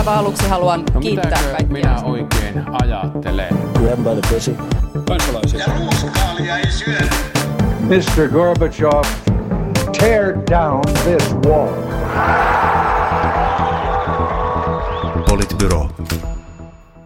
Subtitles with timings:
[0.00, 1.66] aivan aluksi haluan no, kiittää kaikkia.
[1.66, 3.48] minä oikein ajattelen?
[3.48, 4.56] Grab by the pussy.
[5.08, 5.60] Kansalaisia.
[5.60, 6.98] Ja ruuskaalia ei syö.
[7.80, 8.28] Mr.
[8.32, 9.04] Gorbachev,
[9.98, 11.74] tear down this wall.
[15.28, 15.88] Politbyro.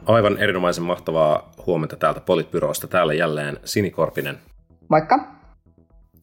[0.06, 2.86] Aivan erinomaisen mahtavaa huomenta täältä Politbyrosta.
[2.86, 4.38] Täällä jälleen Sini Korpinen.
[4.88, 5.18] Moikka.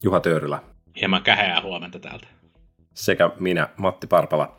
[0.04, 0.60] Juha Töyrylä.
[1.02, 2.28] Hieman käheää huomenta täältä.
[2.94, 4.56] Sekä minä, Matti Parpala.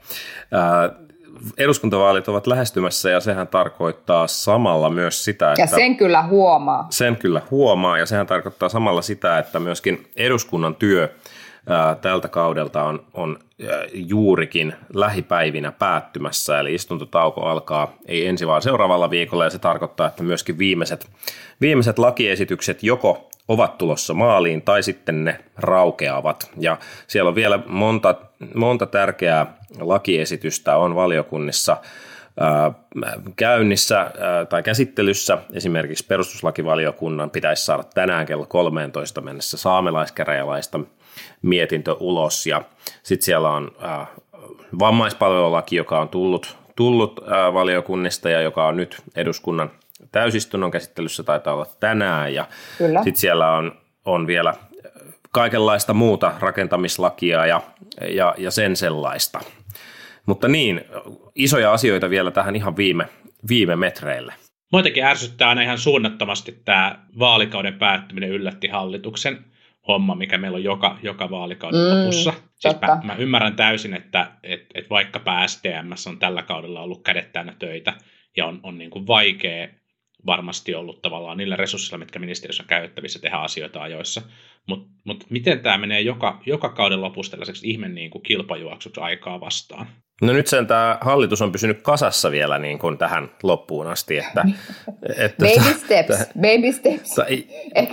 [1.59, 5.63] Eduskuntavaalit ovat lähestymässä ja sehän tarkoittaa samalla myös sitä, että...
[5.63, 6.87] Ja sen kyllä huomaa.
[6.91, 11.09] Sen kyllä huomaa ja sehän tarkoittaa samalla sitä, että myöskin eduskunnan työ
[12.01, 13.39] tältä kaudelta on, on
[13.93, 20.23] juurikin lähipäivinä päättymässä, eli istuntotauko alkaa ei ensi vaan seuraavalla viikolla, ja se tarkoittaa, että
[20.23, 21.07] myöskin viimeiset,
[21.61, 26.51] viimeiset lakiesitykset joko ovat tulossa maaliin tai sitten ne raukeavat.
[26.57, 28.15] Ja siellä on vielä monta,
[28.55, 31.77] monta tärkeää lakiesitystä on valiokunnissa
[33.37, 34.11] käynnissä
[34.49, 35.39] tai käsittelyssä.
[35.53, 40.81] Esimerkiksi perustuslakivaliokunnan pitäisi saada tänään kello 13 mennessä saamelaiskäräjälaista
[41.43, 42.47] mietintö ulos.
[42.47, 42.63] Ja
[43.03, 43.71] sitten siellä on
[44.79, 47.21] vammaispalvelulaki, joka on tullut, tullut
[47.55, 49.71] valiokunnista ja joka on nyt eduskunnan
[50.13, 53.73] täysistunnon käsittelyssä taitaa olla tänään ja sitten siellä on,
[54.05, 54.55] on vielä
[55.31, 57.61] kaikenlaista muuta rakentamislakia ja,
[58.09, 59.41] ja, ja sen sellaista.
[60.27, 60.85] Mutta niin,
[61.35, 63.09] isoja asioita vielä tähän ihan viime,
[63.49, 64.35] viime metreille.
[64.73, 69.45] Muitakin ärsyttää aina ihan suunnattomasti tämä vaalikauden päättyminen yllätti hallituksen
[69.89, 72.33] homma, mikä meillä on joka, joka vaalikauden mm, lopussa.
[72.55, 77.33] Siis mä, mä ymmärrän täysin, että et, et vaikkapa STMS on tällä kaudella ollut kädet
[77.33, 77.93] täynnä töitä
[78.37, 79.69] ja on, on niin kuin vaikea
[80.27, 84.23] varmasti ollut tavallaan niillä resursseilla, mitkä ministeriössä on käytettävissä tehdä asioita ajoissa.
[84.67, 89.41] Mutta mut miten tämä menee joka, joka kauden lopussa tällaiseksi ihme niin kuin kilpajuoksuksi aikaa
[89.41, 89.87] vastaan?
[90.23, 94.19] No nyt sen tämä hallitus on pysynyt kasassa vielä niin kuin tähän loppuun asti.
[94.19, 94.45] Että,
[95.17, 97.17] että baby steps, baby steps.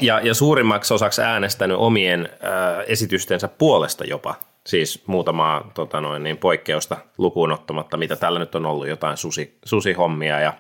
[0.02, 4.36] Ja, ja suurimmaksi osaksi äänestänyt omien äh, esitystensä puolesta jopa.
[4.68, 9.58] Siis muutamaa tota noin, niin poikkeusta lukuun ottamatta, mitä tällä nyt on ollut jotain susi,
[9.66, 10.54] susihommia ja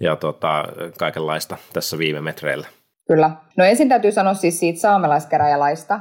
[0.00, 0.64] ja tota,
[0.98, 2.66] kaikenlaista tässä viime metreillä.
[3.08, 3.30] Kyllä.
[3.56, 6.00] No ensin täytyy sanoa siis siitä saamelaiskäräjälaista.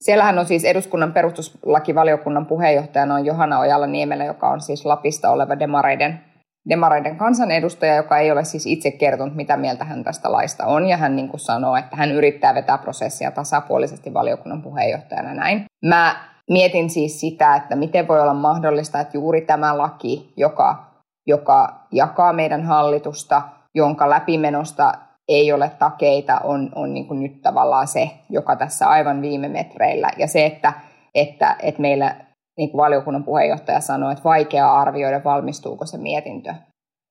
[0.00, 5.58] Siellähän on siis eduskunnan perustuslakivaliokunnan puheenjohtajana on Johanna Ojala Niemelä, joka on siis Lapista oleva
[5.58, 6.20] demareiden,
[6.68, 10.86] demareiden kansanedustaja, joka ei ole siis itse kertonut, mitä mieltä hän tästä laista on.
[10.86, 15.64] Ja hän niin kuin sanoo, että hän yrittää vetää prosessia tasapuolisesti valiokunnan puheenjohtajana näin.
[15.84, 16.16] Mä
[16.50, 20.91] mietin siis sitä, että miten voi olla mahdollista, että juuri tämä laki, joka
[21.26, 23.42] joka jakaa meidän hallitusta,
[23.74, 24.92] jonka läpimenosta
[25.28, 30.10] ei ole takeita, on, on niin kuin nyt tavallaan se, joka tässä aivan viime metreillä.
[30.16, 30.72] Ja se, että,
[31.14, 32.16] että, että meillä
[32.56, 36.54] niin kuin valiokunnan puheenjohtaja sanoi, että vaikea arvioida, valmistuuko se mietintö.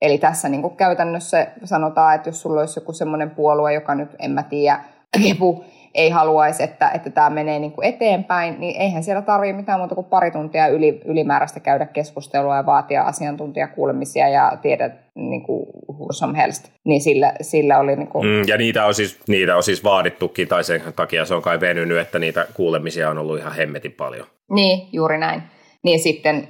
[0.01, 4.15] Eli tässä niin kuin käytännössä sanotaan, että jos sulla olisi joku semmoinen puolue, joka nyt,
[4.19, 4.79] en mä tiedä,
[5.23, 5.63] kepu,
[5.95, 9.95] ei haluaisi, että, että tämä menee niin kuin eteenpäin, niin eihän siellä tarvitse mitään muuta
[9.95, 15.65] kuin pari tuntia yli, ylimääräistä käydä keskustelua ja vaatia asiantuntijakuulemisia ja tiedä niin kuin
[16.11, 16.69] som helst.
[16.85, 18.27] Niin sillä, sillä oli niin kuin...
[18.27, 21.59] mm, ja niitä on, siis, niitä on siis vaadittukin, tai sen takia se on kai
[21.59, 24.27] venynyt, että niitä kuulemisia on ollut ihan hemmetin paljon.
[24.49, 25.43] Niin, juuri näin.
[25.83, 26.47] Niin sitten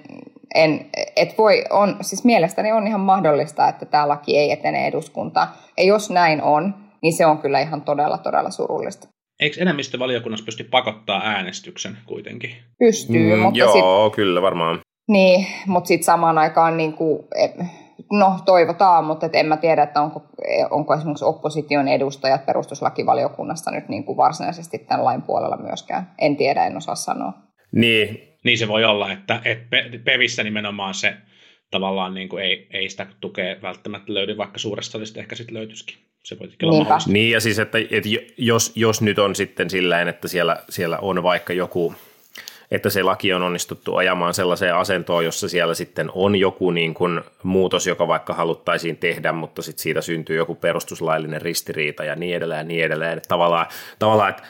[0.56, 0.85] en,
[1.16, 5.47] et voi, on, siis mielestäni on ihan mahdollista, että tämä laki ei etene eduskuntaan.
[5.78, 9.08] Ja jos näin on, niin se on kyllä ihan todella, todella surullista.
[9.41, 12.56] Eikö enemmistövaliokunnassa pysty pakottaa äänestyksen kuitenkin?
[12.79, 13.74] Pystyy, mm, mutta Joo,
[14.09, 14.79] sit, kyllä varmaan.
[15.07, 17.24] Niin, mutta sitten samaan aikaan niin kuin,
[18.12, 20.22] no toivotaan, mutta et en mä tiedä, että onko,
[20.72, 26.12] onko esimerkiksi opposition edustajat perustuslakivaliokunnassa nyt niin kuin varsinaisesti tämän lain puolella myöskään.
[26.18, 27.34] En tiedä, en osaa sanoa.
[27.72, 28.28] Niin.
[28.44, 31.13] Niin se voi olla, että, että PEVissä nimenomaan se
[31.72, 36.10] tavallaan niin kuin ei, ei sitä tukea välttämättä löydy, vaikka suuresta salista ehkä sitten löytyisikin
[36.24, 37.12] se voi olla mahdollista.
[37.12, 41.24] Niin ja siis, että, että jos, jos nyt on sitten sillä että siellä, siellä on
[41.24, 41.96] vaikka joku,
[42.72, 47.22] että se laki on onnistuttu ajamaan sellaiseen asentoon, jossa siellä sitten on joku niin kuin
[47.44, 52.58] muutos, joka vaikka haluttaisiin tehdä, mutta sitten siitä syntyy joku perustuslaillinen ristiriita ja niin edelleen
[52.58, 53.17] ja niin edelleen.
[53.17, 53.66] Että tavallaan,
[54.00, 54.44] tavallaan, että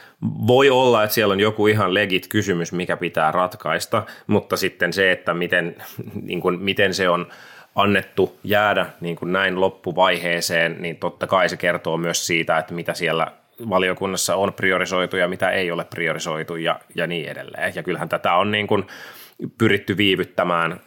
[0.47, 5.11] voi olla, että siellä on joku ihan legit kysymys, mikä pitää ratkaista, mutta sitten se,
[5.11, 5.75] että miten,
[6.21, 7.27] niin kuin, miten se on
[7.75, 12.93] annettu jäädä niin kuin näin loppuvaiheeseen, niin totta kai se kertoo myös siitä, että mitä
[12.93, 13.27] siellä
[13.69, 17.73] valiokunnassa on priorisoitu ja mitä ei ole priorisoitu ja, ja niin edelleen.
[17.75, 18.87] Ja kyllähän tätä on niin kuin
[19.57, 20.79] pyritty viivyttämään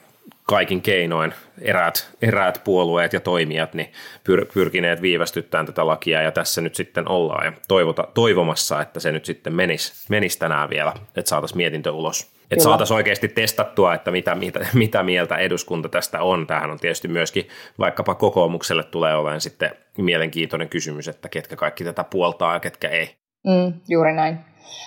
[0.46, 3.92] kaikin keinoin eräät, eräät puolueet ja toimijat niin
[4.24, 9.12] pyr, pyrkineet viivästyttämään tätä lakia ja tässä nyt sitten ollaan ja toivota, toivomassa, että se
[9.12, 12.33] nyt sitten menisi, menisi tänään vielä, että saataisiin mietintö ulos.
[12.50, 16.46] Että saataisiin oikeasti testattua, että mitä, mitä, mitä mieltä eduskunta tästä on.
[16.46, 17.48] Tämähän on tietysti myöskin
[17.78, 23.16] vaikkapa kokoomukselle tulee olemaan sitten mielenkiintoinen kysymys, että ketkä kaikki tätä puoltaa ja ketkä ei.
[23.46, 24.38] Mm, juuri näin.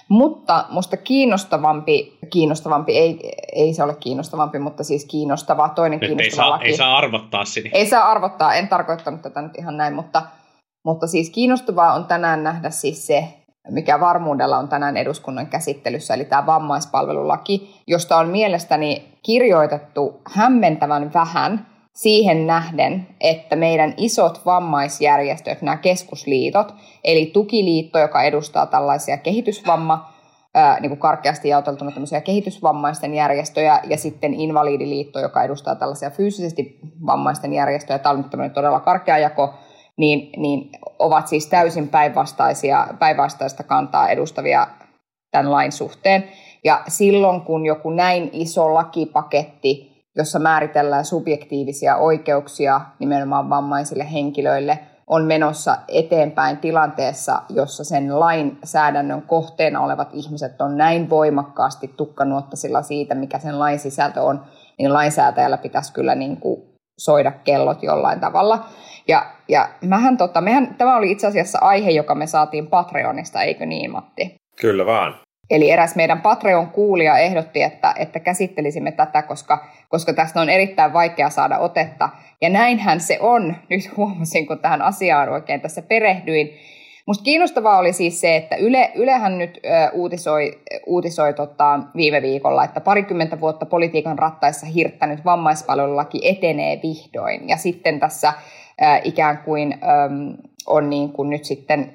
[0.10, 3.20] Mutta musta kiinnostavampi, kiinnostavampi ei,
[3.56, 6.66] ei se ole kiinnostavampi, mutta siis kiinnostava, toinen nyt kiinnostava ei saa, laki.
[6.66, 7.70] ei saa arvottaa sinne.
[7.74, 10.22] Ei saa arvottaa, en tarkoittanut tätä nyt ihan näin, mutta,
[10.86, 13.28] mutta siis kiinnostavaa on tänään nähdä siis se,
[13.70, 21.68] mikä varmuudella on tänään eduskunnan käsittelyssä, eli tämä vammaispalvelulaki, josta on mielestäni kirjoitettu hämmentävän vähän
[21.94, 30.14] siihen nähden, että meidän isot vammaisjärjestöt, nämä keskusliitot, eli Tukiliitto, joka edustaa tällaisia kehitysvamma,
[30.80, 37.54] niin kuin karkeasti jaoteltuna tämmöisiä kehitysvammaisten järjestöjä, ja sitten Invalidiliitto, joka edustaa tällaisia fyysisesti vammaisten
[37.54, 39.54] järjestöjä, tämä on nyt todella karkea jako,
[39.98, 44.68] niin, niin ovat siis täysin päinvastaisia, päinvastaista kantaa edustavia
[45.32, 46.24] tämän lain suhteen.
[46.64, 55.26] Ja silloin, kun joku näin iso lakipaketti, jossa määritellään subjektiivisia oikeuksia nimenomaan vammaisille henkilöille, on
[55.26, 63.40] menossa eteenpäin tilanteessa, jossa sen lainsäädännön kohteena olevat ihmiset on näin voimakkaasti tukkanuottasilla siitä, mikä
[63.40, 64.44] sen lain sisältö on,
[64.78, 66.64] niin lainsäätäjällä pitäisi kyllä niin kuin
[66.98, 68.66] soida kellot jollain tavalla.
[69.08, 73.66] Ja, ja mähän, tota, mehän, tämä oli itse asiassa aihe, joka me saatiin Patreonista, eikö
[73.66, 74.36] niin Matti?
[74.62, 75.16] Kyllä vaan.
[75.50, 81.30] Eli eräs meidän Patreon-kuulija ehdotti, että, että käsittelisimme tätä, koska, koska tästä on erittäin vaikea
[81.30, 82.10] saada otetta.
[82.42, 86.50] Ja näinhän se on, nyt huomasin, kun tähän asiaan oikein tässä perehdyin.
[87.08, 92.64] Musta kiinnostavaa oli siis se, että Yle, Ylehän nyt ö, uutisoi, uutisoi tota, viime viikolla,
[92.64, 97.50] että parikymmentä vuotta politiikan rattaissa hirttänyt vammaispalvelulaki etenee vihdoin.
[97.50, 98.34] Ja sitten tässä
[99.04, 99.80] ikään kuin
[100.68, 101.94] on niin kuin nyt sitten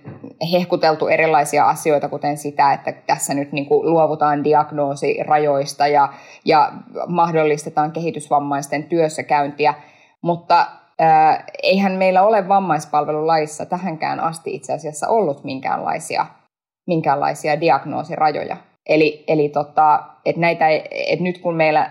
[0.52, 6.08] hehkuteltu erilaisia asioita, kuten sitä, että tässä nyt niin kuin luovutaan diagnoosirajoista ja,
[6.44, 6.73] ja
[7.08, 9.75] mahdollistetaan kehitysvammaisten työssäkäyntiä,
[10.23, 10.67] mutta
[11.00, 16.26] äh, eihän meillä ole vammaispalvelulaissa tähänkään asti itse asiassa ollut minkäänlaisia,
[16.87, 18.56] minkäänlaisia diagnoosirajoja.
[18.87, 21.90] Eli, eli tota, et näitä, et nyt kun meillä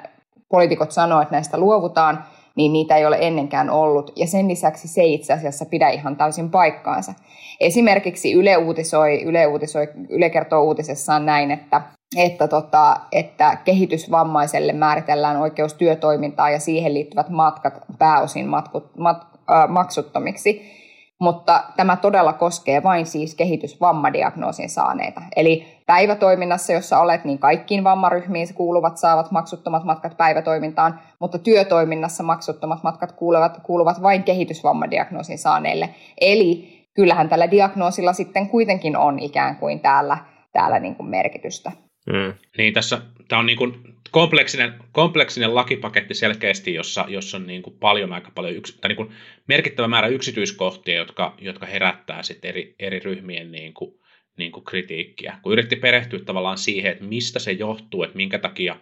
[0.50, 2.24] poliitikot sanoo, että näistä luovutaan,
[2.56, 4.12] niin niitä ei ole ennenkään ollut.
[4.15, 7.13] Ja sen lisäksi se ei itse asiassa pidä ihan täysin paikkaansa.
[7.59, 11.81] Esimerkiksi Yle uutisoi, Yle, uutisoi, Yle kertoo uutisessaan näin, että,
[12.18, 19.69] että, tota, että kehitysvammaiselle määritellään oikeus työtoimintaan ja siihen liittyvät matkat pääosin matkut, mat, äh,
[19.69, 20.81] maksuttomiksi
[21.21, 25.21] mutta tämä todella koskee vain siis kehitysvammadiagnoosin saaneita.
[25.35, 32.83] Eli päivätoiminnassa, jossa olet, niin kaikkiin vammaryhmiin kuuluvat saavat maksuttomat matkat päivätoimintaan, mutta työtoiminnassa maksuttomat
[32.83, 35.89] matkat kuuluvat, kuuluvat vain kehitysvammadiagnoosin saaneille.
[36.21, 40.18] Eli kyllähän tällä diagnoosilla sitten kuitenkin on ikään kuin täällä,
[40.53, 41.71] täällä niin kuin merkitystä.
[42.07, 42.33] Mm.
[42.57, 43.74] Niin tässä, tämä on niin kuin
[44.12, 48.98] kompleksinen, kompleksinen lakipaketti selkeästi, jossa, jossa on niin kuin paljon aika paljon yks, tai niin
[48.98, 49.12] kuin
[49.48, 54.00] merkittävä määrä yksityiskohtia, jotka, jotka herättää sitten eri, eri ryhmien niin kuin,
[54.38, 55.38] niin kuin kritiikkiä.
[55.42, 58.75] Kun yritti perehtyä tavallaan siihen, että mistä se johtuu, että minkä takia,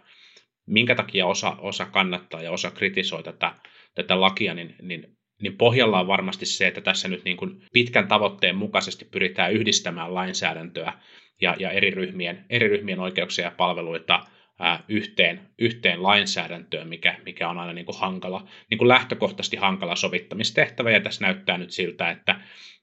[0.65, 3.55] minkä takia osa, osa kannattaa ja osa kritisoi tätä,
[3.95, 8.07] tätä lakia, niin, niin, niin pohjalla on varmasti se, että tässä nyt niin kuin pitkän
[8.07, 10.93] tavoitteen mukaisesti pyritään yhdistämään lainsäädäntöä
[11.41, 14.25] ja, ja eri, ryhmien, eri ryhmien oikeuksia ja palveluita
[14.59, 19.95] ää, yhteen, yhteen lainsäädäntöön, mikä, mikä on aina niin kuin hankala, niin kuin lähtökohtaisesti hankala
[19.95, 22.41] sovittamistehtävä, ja tässä näyttää nyt siltä, että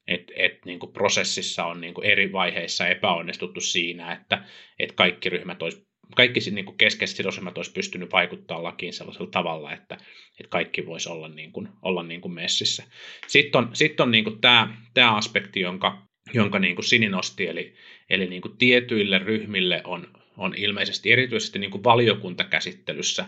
[0.09, 4.45] et, et, niin kuin prosessissa on niin kuin eri vaiheissa epäonnistuttu siinä, että
[4.79, 9.73] et kaikki ryhmät olisi kaikki niin kuin keskeiset sidosryhmät olisi pystynyt vaikuttaa lakiin sellaisella tavalla,
[9.73, 9.95] että,
[10.41, 12.85] että kaikki voisi olla, niin kuin, olla niin kuin messissä.
[13.27, 17.47] Sitten on, sitten on niin kuin tämä, tämä aspekti, jonka, jonka niin kuin Sini nosti,
[17.47, 17.75] eli,
[18.11, 20.07] eli niin kuin tietyille ryhmille on,
[20.37, 23.27] on ilmeisesti erityisesti niin kuin valiokuntakäsittelyssä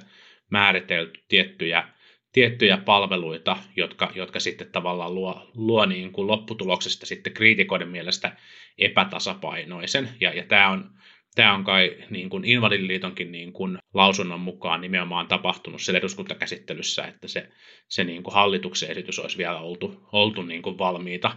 [0.50, 1.88] määritelty tiettyjä,
[2.32, 8.36] tiettyjä palveluita, jotka, jotka sitten tavallaan luo, luo niin kuin lopputuloksesta sitten kriitikoiden mielestä
[8.78, 10.08] epätasapainoisen.
[10.20, 10.90] Ja, ja tämä on,
[11.34, 17.28] tämä on kai niin kuin Invalidiliitonkin niin kuin lausunnon mukaan nimenomaan tapahtunut siellä eduskuntakäsittelyssä, että
[17.28, 17.48] se,
[17.88, 21.36] se niin kuin hallituksen esitys olisi vielä oltu, oltu niin kuin valmiita,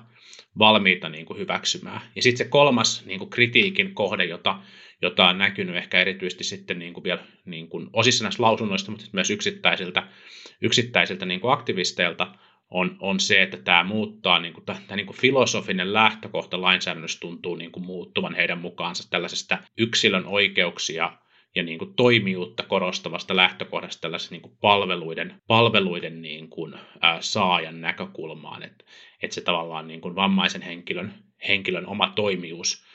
[0.60, 2.02] valmiita niin kuin hyväksymään.
[2.16, 4.60] Ja sitten se kolmas niin kuin kritiikin kohde, jota,
[5.02, 9.06] jota on näkynyt ehkä erityisesti sitten niin kuin vielä niin kuin osissa näistä lausunnoista, mutta
[9.12, 10.08] myös yksittäisiltä,
[10.62, 12.36] yksittäisiltä niin kuin aktivisteilta,
[12.72, 17.56] on, on se, että tämä muuttaa, niin kuin, tämä niin kuin filosofinen lähtökohta lainsäädännössä tuntuu
[17.56, 21.12] niin kuin muuttuvan heidän mukaansa tällaisesta yksilön oikeuksia
[21.56, 27.82] ja niin kuin toimijuutta korostavasta lähtökohdasta tällaisen niin kuin palveluiden, palveluiden niin kuin, ää, saajan
[27.82, 28.86] näkökulmaan, että,
[29.24, 31.14] että se tavallaan niin kuin vammaisen henkilön,
[31.48, 32.86] henkilön oma toimijuus,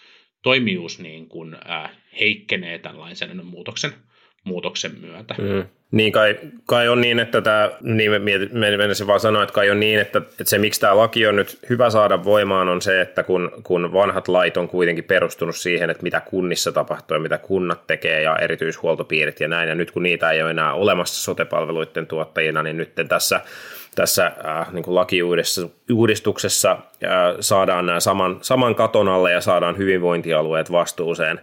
[0.42, 1.90] toimijuus niin kuin, ää,
[2.20, 3.92] heikkenee tämän lainsäädännön muutoksen,
[4.44, 5.34] muutoksen myötä.
[5.38, 5.68] Mm.
[5.90, 8.10] Niin kai, kai on niin, että tämä, niin
[8.78, 11.58] menisin vaan sanoa, että kai on niin, että, että se miksi tämä laki on nyt
[11.70, 16.02] hyvä saada voimaan on se, että kun, kun vanhat lait on kuitenkin perustunut siihen, että
[16.02, 20.30] mitä kunnissa tapahtuu ja mitä kunnat tekee ja erityishuoltopiirit ja näin, ja nyt kun niitä
[20.30, 23.40] ei ole enää olemassa sotepalveluiden tuottajina, niin nyt tässä
[23.96, 26.78] tässä äh, niin lakiuudistuksessa äh,
[27.40, 31.40] saadaan nämä saman, saman katon alle ja saadaan hyvinvointialueet vastuuseen,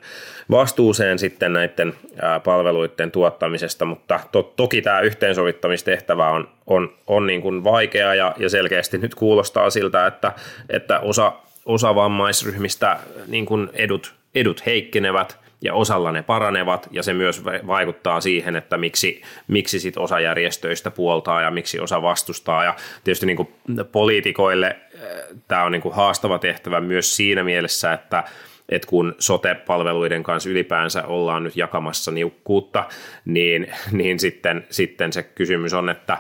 [0.52, 1.94] vastuuseen sitten näiden
[2.24, 8.36] äh, palveluiden tuottamisesta, mutta to, toki tämä yhteensovittamistehtävä on, on, on niin kuin vaikea ja,
[8.38, 10.32] ja selkeästi nyt kuulostaa siltä, että,
[10.70, 11.34] että osa,
[11.66, 18.22] osa vammaisryhmistä niin kuin edut, edut heikkenevät– ja osalla ne paranevat, ja se myös vaikuttaa
[18.22, 23.38] siihen, että miksi, miksi sit osa järjestöistä puoltaa ja miksi osa vastustaa, ja tietysti niin
[23.38, 23.54] kuin
[23.92, 25.10] poliitikoille äh,
[25.48, 28.24] tämä on niin kuin haastava tehtävä myös siinä mielessä, että
[28.70, 32.86] että kun sote-palveluiden kanssa ylipäänsä ollaan nyt jakamassa niukkuutta,
[33.26, 36.18] niin, niin sitten, sitten se kysymys on, että,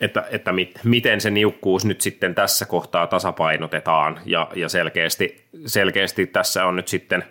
[0.00, 6.26] että, että mit, miten se niukkuus nyt sitten tässä kohtaa tasapainotetaan, ja, ja selkeästi, selkeästi
[6.26, 7.24] tässä on nyt sitten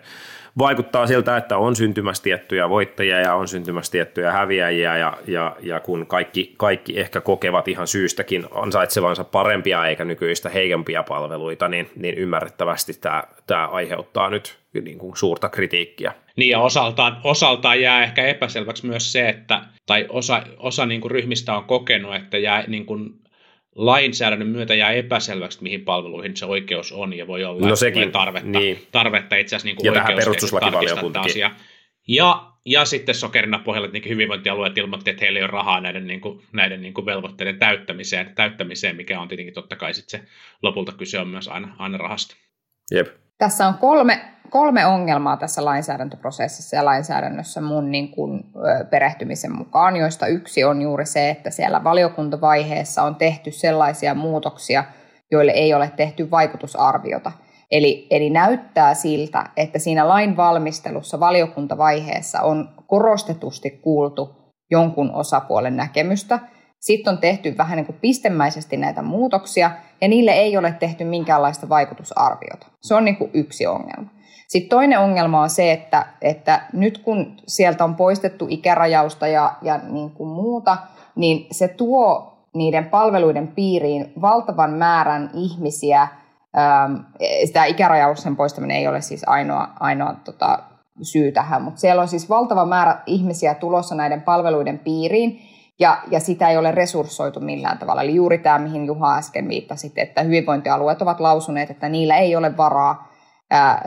[0.58, 5.80] vaikuttaa siltä, että on syntymässä tiettyjä voittajia ja on syntymässä tiettyjä häviäjiä ja, ja, ja
[5.80, 12.14] kun kaikki, kaikki ehkä kokevat ihan syystäkin ansaitsevansa parempia eikä nykyistä heikompia palveluita, niin, niin
[12.14, 16.12] ymmärrettävästi tämä, tämä aiheuttaa nyt niin kuin suurta kritiikkiä.
[16.36, 21.10] Niin ja osaltaan, osaltaan jää ehkä epäselväksi myös se, että tai osa, osa niin kuin
[21.10, 23.14] ryhmistä on kokenut, että jää niin kuin
[23.76, 28.48] lainsäädännön myötä jää epäselväksi, mihin palveluihin se oikeus on, ja voi olla no sekin, tarvetta,
[28.48, 28.86] niin.
[28.92, 31.42] tarvetta itse asiassa niin ja tähän perustuslakivaliokuntakin.
[32.08, 36.20] Ja, ja sitten sokerina pohjalla niin hyvinvointialueet ilmoitti, että heillä ei ole rahaa näiden, niin
[36.20, 40.26] kuin, näiden niin kuin velvoitteiden täyttämiseen, täyttämiseen, mikä on tietenkin totta kai sitten se
[40.62, 42.36] lopulta kyse on myös aina, aina rahasta.
[42.90, 43.08] Jep.
[43.38, 48.44] Tässä on kolme, kolme ongelmaa tässä lainsäädäntöprosessissa ja lainsäädännössä mun niin kuin,
[48.90, 54.84] perehtymisen mukaan, joista yksi on juuri se, että siellä valiokuntavaiheessa on tehty sellaisia muutoksia,
[55.30, 57.32] joille ei ole tehty vaikutusarviota.
[57.70, 64.36] Eli, eli näyttää siltä, että siinä lain valmistelussa valiokuntavaiheessa on korostetusti kuultu
[64.70, 66.38] jonkun osapuolen näkemystä–
[66.86, 71.68] sitten on tehty vähän niin kuin pistemäisesti näitä muutoksia, ja niille ei ole tehty minkäänlaista
[71.68, 72.66] vaikutusarviota.
[72.82, 74.10] Se on niin kuin yksi ongelma.
[74.48, 79.78] Sitten toinen ongelma on se, että, että nyt kun sieltä on poistettu ikärajausta ja, ja
[79.78, 80.76] niin kuin muuta,
[81.14, 86.08] niin se tuo niiden palveluiden piiriin valtavan määrän ihmisiä.
[87.44, 90.58] Sitä ikärajauksen poistaminen ei ole siis ainoa, ainoa tota,
[91.02, 95.40] syy tähän, mutta siellä on siis valtava määrä ihmisiä tulossa näiden palveluiden piiriin,
[95.78, 98.02] ja, ja sitä ei ole resurssoitu millään tavalla.
[98.02, 102.56] Eli juuri tämä, mihin Juha äsken viittasi, että hyvinvointialueet ovat lausuneet, että niillä ei ole
[102.56, 103.05] varaa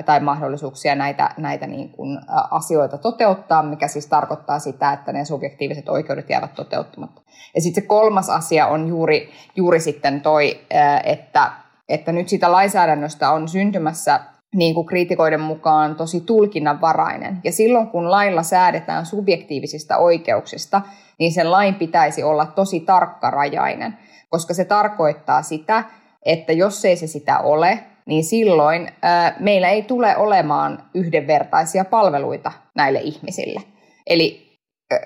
[0.05, 2.19] tai mahdollisuuksia näitä, näitä niin kuin,
[2.51, 7.21] asioita toteuttaa, mikä siis tarkoittaa sitä, että ne subjektiiviset oikeudet jäävät toteuttamatta.
[7.55, 10.59] Ja sitten se kolmas asia on juuri, juuri sitten toi,
[11.03, 11.51] että,
[11.89, 14.19] että nyt sitä lainsäädännöstä on syntymässä
[14.55, 17.39] niin kuin kriitikoiden mukaan tosi tulkinnanvarainen.
[17.43, 20.81] Ja silloin kun lailla säädetään subjektiivisista oikeuksista,
[21.19, 23.97] niin sen lain pitäisi olla tosi tarkkarajainen,
[24.29, 25.83] koska se tarkoittaa sitä,
[26.25, 28.91] että jos ei se sitä ole, niin silloin
[29.39, 33.61] meillä ei tule olemaan yhdenvertaisia palveluita näille ihmisille.
[34.07, 34.49] Eli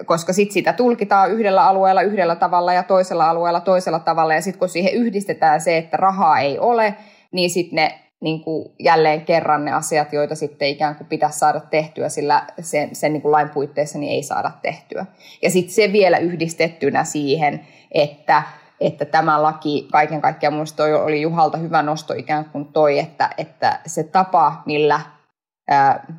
[0.06, 4.60] koska sitten sitä tulkitaan yhdellä alueella yhdellä tavalla ja toisella alueella toisella tavalla, ja sitten
[4.60, 6.96] kun siihen yhdistetään se, että rahaa ei ole,
[7.32, 11.60] niin sitten ne niin kuin jälleen kerran ne asiat, joita sitten ikään kuin pitäisi saada
[11.60, 15.06] tehtyä, sillä sen, sen niin kuin lain puitteissa niin ei saada tehtyä.
[15.42, 18.44] Ja sitten se vielä yhdistettynä siihen, että,
[18.86, 23.80] että tämä laki, kaiken kaikkiaan minusta oli Juhalta hyvä nosto ikään kuin toi, että, että
[23.86, 25.00] se tapa, millä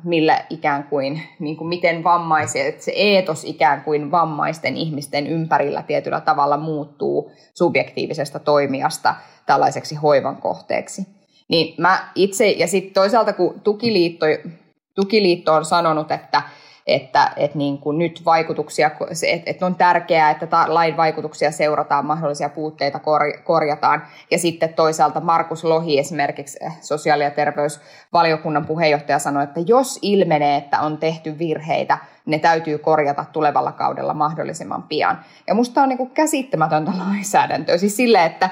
[0.03, 6.21] millä ikään kuin, niin kuin miten vammaiset, se eetos ikään kuin vammaisten ihmisten ympärillä tietyllä
[6.21, 11.07] tavalla muuttuu subjektiivisesta toimijasta tällaiseksi hoivan kohteeksi.
[11.49, 14.25] Niin mä itse, ja sitten toisaalta kun tukiliitto,
[14.95, 16.41] tukiliitto on sanonut, että
[16.87, 18.91] että, että niin kuin nyt vaikutuksia,
[19.45, 22.99] että, on tärkeää, että lain vaikutuksia seurataan, mahdollisia puutteita
[23.43, 24.03] korjataan.
[24.31, 30.57] Ja sitten toisaalta Markus Lohi esimerkiksi eh, sosiaali- ja terveysvaliokunnan puheenjohtaja sanoi, että jos ilmenee,
[30.57, 35.19] että on tehty virheitä, ne täytyy korjata tulevalla kaudella mahdollisimman pian.
[35.47, 38.49] Ja musta on niin kuin käsittämätöntä lainsäädäntöä, siis sille, että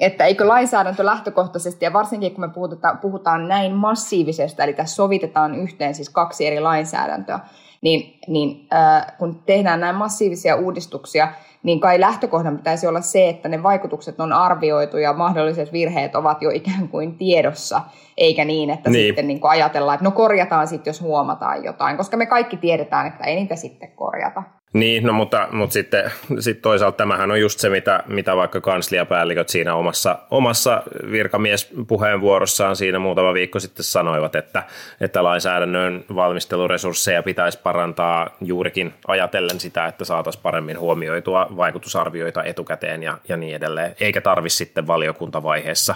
[0.00, 5.54] että eikö lainsäädäntö lähtökohtaisesti, ja varsinkin kun me puhutaan, puhutaan näin massiivisesta, eli tässä sovitetaan
[5.54, 7.40] yhteen siis kaksi eri lainsäädäntöä,
[7.80, 11.28] niin, niin äh, kun tehdään näin massiivisia uudistuksia,
[11.62, 16.42] niin kai lähtökohdan pitäisi olla se, että ne vaikutukset on arvioitu ja mahdolliset virheet ovat
[16.42, 17.80] jo ikään kuin tiedossa,
[18.16, 19.06] eikä niin, että niin.
[19.06, 23.06] sitten niin kuin ajatellaan, että no korjataan sitten, jos huomataan jotain, koska me kaikki tiedetään,
[23.06, 24.42] että ei niitä sitten korjata.
[24.72, 29.48] Niin, no mutta, mutta sitten sit toisaalta tämähän on just se, mitä, mitä vaikka kansliapäälliköt
[29.48, 34.62] siinä omassa, omassa virkamiespuheenvuorossaan siinä muutama viikko sitten sanoivat, että,
[35.00, 43.18] että lainsäädännön valmisteluresursseja pitäisi parantaa juurikin ajatellen sitä, että saataisiin paremmin huomioitua vaikutusarvioita etukäteen ja,
[43.28, 45.94] ja niin edelleen, eikä tarvitse sitten valiokuntavaiheessa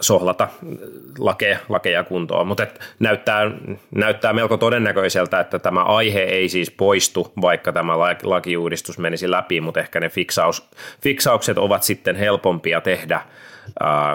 [0.00, 0.48] sohlata
[1.18, 2.66] lakeja, lakeja kuntoon, mutta
[2.98, 3.50] näyttää,
[3.94, 9.80] näyttää melko todennäköiseltä, että tämä aihe ei siis poistu, vaikka tämä lakiuudistus menisi läpi, mutta
[9.80, 10.70] ehkä ne fiksaus,
[11.02, 13.20] fiksaukset ovat sitten helpompia tehdä
[13.80, 14.14] ää,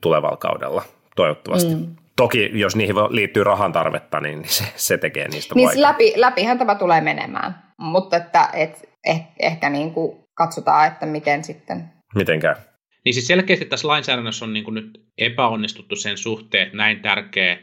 [0.00, 0.82] tulevalla kaudella,
[1.16, 1.74] toivottavasti.
[1.74, 1.96] Mm.
[2.20, 6.58] Toki jos niihin liittyy rahan tarvetta, niin se, se tekee niistä niin siis läpi, läpihän
[6.58, 11.84] tämä tulee menemään, mutta että et, eh, ehkä niin kuin katsotaan, että miten sitten.
[12.14, 12.54] Miten käy?
[13.04, 17.58] Niin siis selkeästi tässä lainsäädännössä on niin kuin nyt epäonnistuttu sen suhteen, että näin tärkeä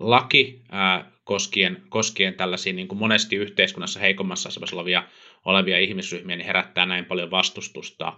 [0.00, 5.02] laki ää, koskien, koskien tällaisia niin kuin monesti yhteiskunnassa heikommassa asemassa olevia,
[5.44, 8.12] olevia ihmisryhmiä, niin herättää näin paljon vastustusta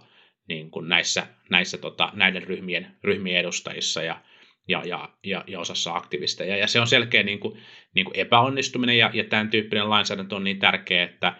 [0.47, 4.21] niin kuin näissä, näissä tota, näiden ryhmien, ryhmien edustajissa ja,
[4.69, 6.57] ja, ja, ja, ja osassa aktivisteja.
[6.57, 7.59] Ja se on selkeä niin kuin,
[7.95, 11.33] niin kuin epäonnistuminen ja, ja tämän tyyppinen lainsäädäntö on niin tärkeä, että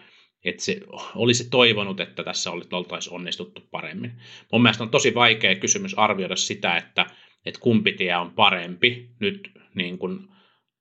[0.44, 0.80] että se
[1.14, 4.12] olisi toivonut, että tässä oltaisiin onnistuttu paremmin.
[4.52, 7.06] Mun mielestä on tosi vaikea kysymys arvioida sitä, että,
[7.46, 10.18] että kumpi tie on parempi nyt niin kuin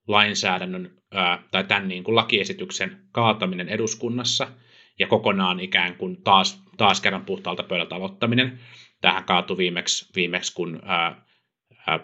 [0.07, 4.47] lainsäädännön ää, tai tämän niin kuin lakiesityksen kaataminen eduskunnassa
[4.99, 8.59] ja kokonaan ikään kuin taas, taas kerran puhtaalta pöydältä aloittaminen.
[9.01, 11.25] Tähän kaatui viimeksi, viimeksi kun ää,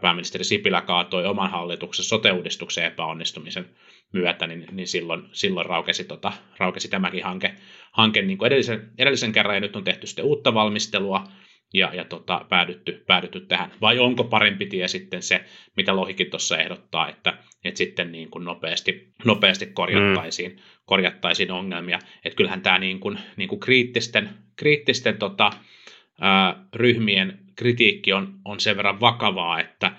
[0.01, 3.65] pääministeri Sipilä kaatoi oman hallituksen sote-uudistuksen epäonnistumisen
[4.13, 7.53] myötä, niin, niin silloin, silloin raukesi, tota, raukesi tämäkin hanke,
[7.91, 11.23] hanke niin kuin edellisen, edellisen kerran, ja nyt on tehty sitten uutta valmistelua,
[11.73, 13.71] ja, ja tota, päädytty, päädytty tähän.
[13.81, 15.45] Vai onko parempi tie sitten se,
[15.77, 20.57] mitä Lohikin tuossa ehdottaa, että, että sitten niin kuin nopeasti, nopeasti korjattaisiin, mm.
[20.85, 21.99] korjattaisiin ongelmia.
[22.25, 25.51] Että kyllähän tämä niin kuin, niin kuin kriittisten, kriittisten tota,
[26.21, 29.91] ää, ryhmien kritiikki on, on sen verran vakavaa, että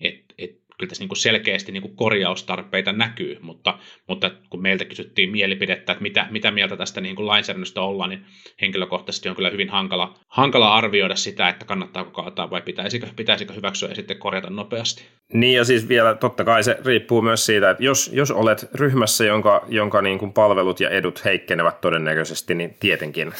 [0.00, 3.78] et, et, kyllä tässä niin selkeästi niin korjaustarpeita näkyy, mutta,
[4.08, 8.24] mutta kun meiltä kysyttiin mielipidettä, että mitä, mitä mieltä tästä niin lainsäädännöstä ollaan, niin
[8.60, 13.88] henkilökohtaisesti on kyllä hyvin hankala, hankala arvioida sitä, että kannattaako kaataa vai pitäisikö, pitäisikö hyväksyä
[13.88, 15.04] ja sitten korjata nopeasti.
[15.32, 19.24] Niin ja siis vielä totta kai se riippuu myös siitä, että jos, jos olet ryhmässä,
[19.24, 23.32] jonka, jonka niin kuin palvelut ja edut heikkenevät todennäköisesti, niin tietenkin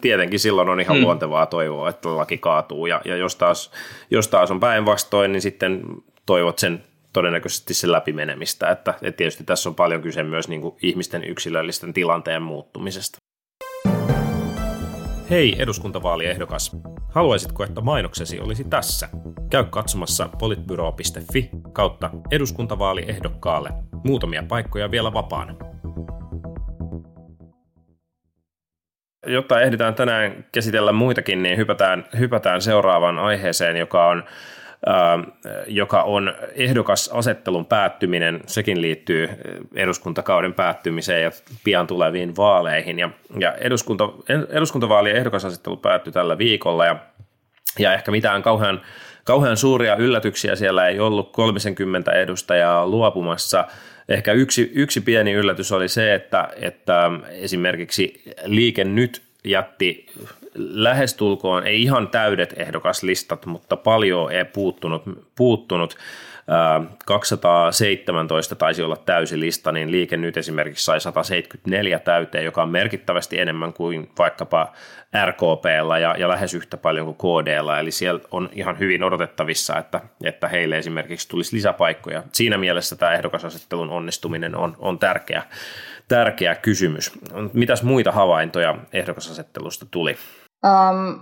[0.00, 1.02] tietenkin silloin on ihan mm.
[1.02, 2.86] luontevaa toivoa, että laki kaatuu.
[2.86, 3.70] Ja, ja jos, taas,
[4.10, 5.82] jos taas on päinvastoin, niin sitten
[6.26, 8.70] toivot sen todennäköisesti sen läpimenemistä.
[8.70, 13.18] Että, että tietysti tässä on paljon kyse myös niin kuin ihmisten yksilöllisten tilanteen muuttumisesta.
[15.30, 16.76] Hei eduskuntavaaliehdokas!
[17.08, 19.08] Haluaisitko, että mainoksesi olisi tässä?
[19.50, 23.70] Käy katsomassa politbyro.fi kautta eduskuntavaaliehdokkaalle.
[24.04, 25.54] Muutamia paikkoja vielä vapaana.
[29.26, 34.24] Jotta ehditään tänään käsitellä muitakin, niin hypätään, hypätään seuraavaan aiheeseen, joka on
[35.66, 38.40] joka on ehdokasasettelun päättyminen.
[38.46, 39.28] Sekin liittyy
[39.74, 41.30] eduskuntakauden päättymiseen ja
[41.64, 42.98] pian tuleviin vaaleihin.
[42.98, 44.08] Ja, ja eduskunta,
[44.48, 46.96] eduskuntavaalien ehdokasasettelu päättyi tällä viikolla ja,
[47.78, 48.80] ja ehkä mitään kauhean,
[49.24, 51.32] kauhean suuria yllätyksiä siellä ei ollut.
[51.32, 53.64] 30 edustajaa luopumassa.
[54.08, 60.06] Ehkä yksi, yksi pieni yllätys oli se, että, että esimerkiksi Liike Nyt jätti
[60.54, 65.02] lähestulkoon, ei ihan täydet ehdokaslistat, mutta paljon ei puuttunut,
[65.34, 65.96] puuttunut
[67.04, 73.40] 217 taisi olla täysi lista, niin liike nyt esimerkiksi sai 174 täyteen, joka on merkittävästi
[73.40, 74.72] enemmän kuin vaikkapa
[75.26, 80.00] RKPllä ja, ja lähes yhtä paljon kuin KDlla, eli siellä on ihan hyvin odotettavissa, että,
[80.24, 82.22] että heille esimerkiksi tulisi lisäpaikkoja.
[82.32, 85.42] Siinä mielessä tämä ehdokasasettelun onnistuminen on, on tärkeä,
[86.08, 87.12] tärkeä kysymys.
[87.52, 90.16] Mitäs muita havaintoja ehdokasasettelusta tuli?
[90.64, 91.20] Um,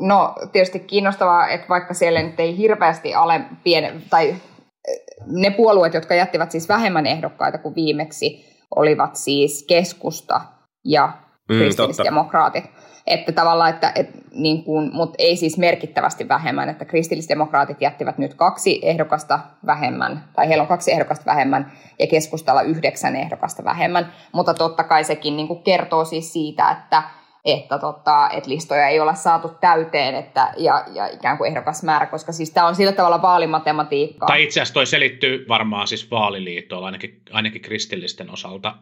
[0.00, 4.36] no tietysti kiinnostavaa, että vaikka siellä nyt ei hirveästi ale piene, tai
[5.26, 10.40] ne puolueet, jotka jättivät siis vähemmän ehdokkaita kuin viimeksi, olivat siis keskusta
[10.84, 11.12] ja
[11.48, 12.64] mm, kristillisdemokraatit.
[12.64, 12.70] Mm,
[13.06, 18.34] että tavallaan, että, et, niin kuin, mutta ei siis merkittävästi vähemmän, että kristillisdemokraatit jättivät nyt
[18.34, 24.54] kaksi ehdokasta vähemmän, tai heillä on kaksi ehdokasta vähemmän, ja keskustalla yhdeksän ehdokasta vähemmän, mutta
[24.54, 27.02] totta kai sekin niin kuin kertoo siis siitä, että
[27.46, 32.32] että, tota, että listoja ei olla saatu täyteen että, ja, ja ikään kuin ehdokasmäärä, koska
[32.32, 34.26] siis tämä on sillä tavalla vaalimatematiikkaa.
[34.26, 38.74] Tai itse asiassa toi selittyy varmaan siis vaaliliittoilla, ainakin, ainakin kristillisten osalta,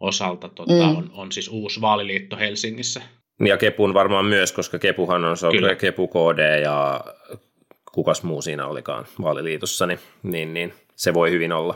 [0.00, 0.96] osalta tota, mm.
[0.96, 3.02] on, on siis uusi vaaliliitto Helsingissä.
[3.44, 5.74] Ja Kepun varmaan myös, koska Kepuhan on, se on Kyllä.
[5.74, 7.00] Kepu KD ja
[7.92, 11.74] kukas muu siinä olikaan vaaliliitossa, niin, niin, niin se voi hyvin olla.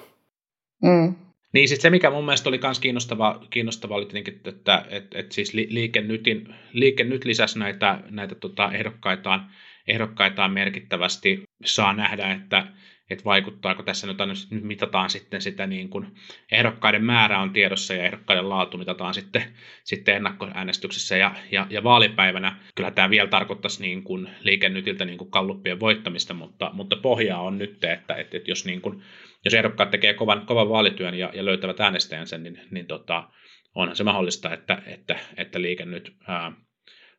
[0.83, 1.15] Mm.
[1.55, 5.33] Niin, sitten se, mikä mun mielestä oli myös kiinnostava, kiinnostava oli tietenkin, että et, et
[5.33, 9.51] siis Liike, Nytin, Liike Nyt lisäsi näitä, näitä tota ehdokkaitaan,
[9.89, 11.43] ehdokkaitaan merkittävästi.
[11.65, 12.67] Saa nähdä, että
[13.11, 14.17] että vaikuttaako tässä nyt,
[14.51, 16.07] nyt mitataan sitten sitä niin kuin
[16.53, 19.43] ehdokkaiden määrä on tiedossa ja ehdokkaiden laatu mitataan sitten,
[19.85, 22.57] sitten ennakkoäänestyksessä ja, ja, ja vaalipäivänä.
[22.75, 27.59] Kyllä tämä vielä tarkoittaisi niin kuin liikennytiltä niin kuin kalluppien voittamista, mutta, mutta pohjaa on
[27.59, 29.03] nyt, että, että, että jos, niin kuin,
[29.45, 33.29] jos ehdokkaat tekee kovan, kovan vaalityön ja, ja löytävät äänestäjänsä, niin, niin tota,
[33.75, 36.53] onhan se mahdollista, että, että, että liike nyt ää,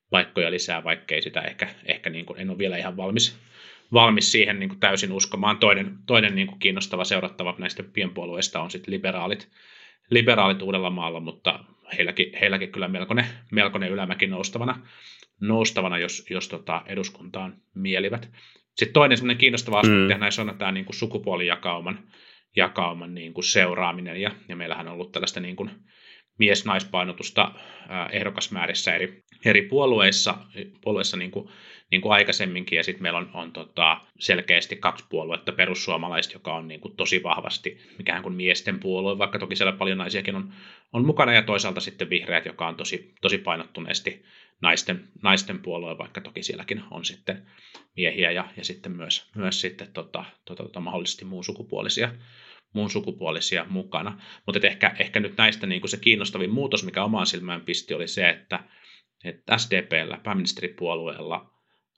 [0.09, 3.39] paikkoja lisää, vaikkei sitä ehkä, ehkä niin kuin, en ole vielä ihan valmis,
[3.93, 5.57] valmis siihen niin kuin täysin uskomaan.
[5.57, 9.49] Toinen, toinen niin kuin kiinnostava seurattava näistä pienpuolueista on sitten liberaalit,
[10.09, 11.59] liberaalit Uudellamaalla, mutta
[11.97, 14.87] heilläkin, heilläkin kyllä melkoinen, melkoinen ylämäki noustavana,
[15.41, 18.29] noustavana jos, jos tota eduskuntaan mielivät.
[18.75, 20.19] Sitten toinen semmoinen kiinnostava aspekti mm.
[20.19, 21.99] näissä on tämä niin kuin sukupuolijakauman
[22.55, 25.71] jakauman niin kuin seuraaminen, ja, ja meillähän on ollut tällaista niin kuin
[26.37, 27.51] mies-naispainotusta
[28.11, 30.37] ehdokasmäärissä eri, eri puolueissa,
[30.81, 31.49] puolueissa niin kuin
[31.91, 36.67] niin kuin aikaisemminkin, ja sitten meillä on, on tota, selkeästi kaksi puoluetta, perussuomalaiset, joka on
[36.67, 40.53] niin kuin tosi vahvasti mikään kuin miesten puolue, vaikka toki siellä paljon naisiakin on,
[40.93, 44.23] on mukana, ja toisaalta sitten vihreät, joka on tosi, tosi painottuneesti
[44.61, 47.45] naisten, naisten puolue, vaikka toki sielläkin on sitten
[47.95, 52.11] miehiä ja, ja sitten myös, myös sitten tota, tota, tota, mahdollisesti muun sukupuolisia,
[52.75, 54.21] muun sukupuolisia mukana.
[54.45, 58.07] Mutta ehkä, ehkä nyt näistä niin kuin se kiinnostavin muutos, mikä omaan silmään pisti, oli
[58.07, 58.59] se, että,
[59.23, 61.51] että SDPllä, pääministeripuolueella,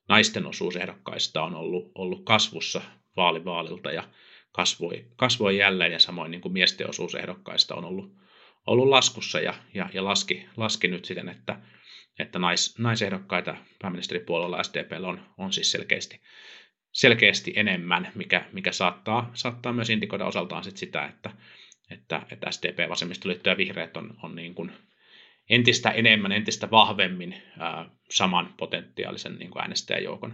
[0.10, 2.82] naisten osuus ehdokkaista on ollut, ollut kasvussa
[3.18, 4.04] vaalivaalilta ja
[4.52, 8.12] kasvoi, kasvoi jälleen ja samoin niin kuin miesten osuus ehdokkaista on ollut,
[8.68, 11.60] ollut laskussa ja, ja, ja laski, laski nyt siten, että,
[12.20, 16.22] että nais, naisehdokkaita pääministeripuolella SDPllä on, on siis selkeästi,
[16.98, 21.30] selkeästi enemmän, mikä, mikä saattaa, saattaa myös indikoida osaltaan sit sitä, että,
[21.92, 24.72] että, että SDP, vasemmistoliitto ja vihreät on, on niin kuin
[25.50, 30.34] entistä enemmän, entistä vahvemmin ää, saman potentiaalisen niin kuin äänestäjäjoukon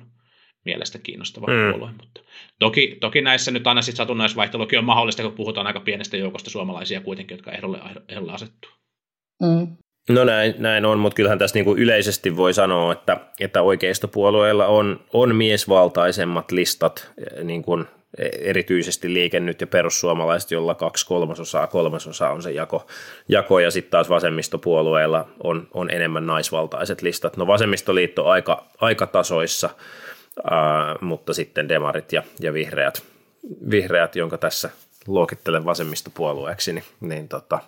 [0.66, 1.72] mielestä kiinnostava mm.
[1.72, 1.92] puolue.
[1.92, 2.22] Mutta
[2.60, 7.02] toki, toki näissä nyt aina sit satunnaisvaihtelukin on mahdollista, kun puhutaan aika pienestä joukosta suomalaisia
[7.02, 8.72] kuitenkin, jotka ehdolle, ehdolle asettuu.
[9.42, 9.78] Mm.
[10.10, 14.68] No näin, näin on, mutta kyllähän tässä niin kuin yleisesti voi sanoa, että, että oikeistopuolueilla
[14.68, 17.12] on, on miesvaltaisemmat listat
[17.44, 17.88] niin kuin
[18.40, 22.88] erityisesti liikennyt ja perussuomalaiset, jolla kaksi kolmasosaa, kolmasosaa on se jako,
[23.30, 27.38] jako ja sitten taas vasemmistopuolueilla on, on enemmän naisvaltaiset listat.
[27.38, 29.70] No vasemmistoliitto aika, aika tasoissa,
[30.52, 33.04] ää, mutta sitten demarit ja, ja vihreät,
[33.70, 34.70] vihreät, jonka tässä
[35.08, 37.60] luokittelen vasemmistopuolueeksi, niin, niin tota,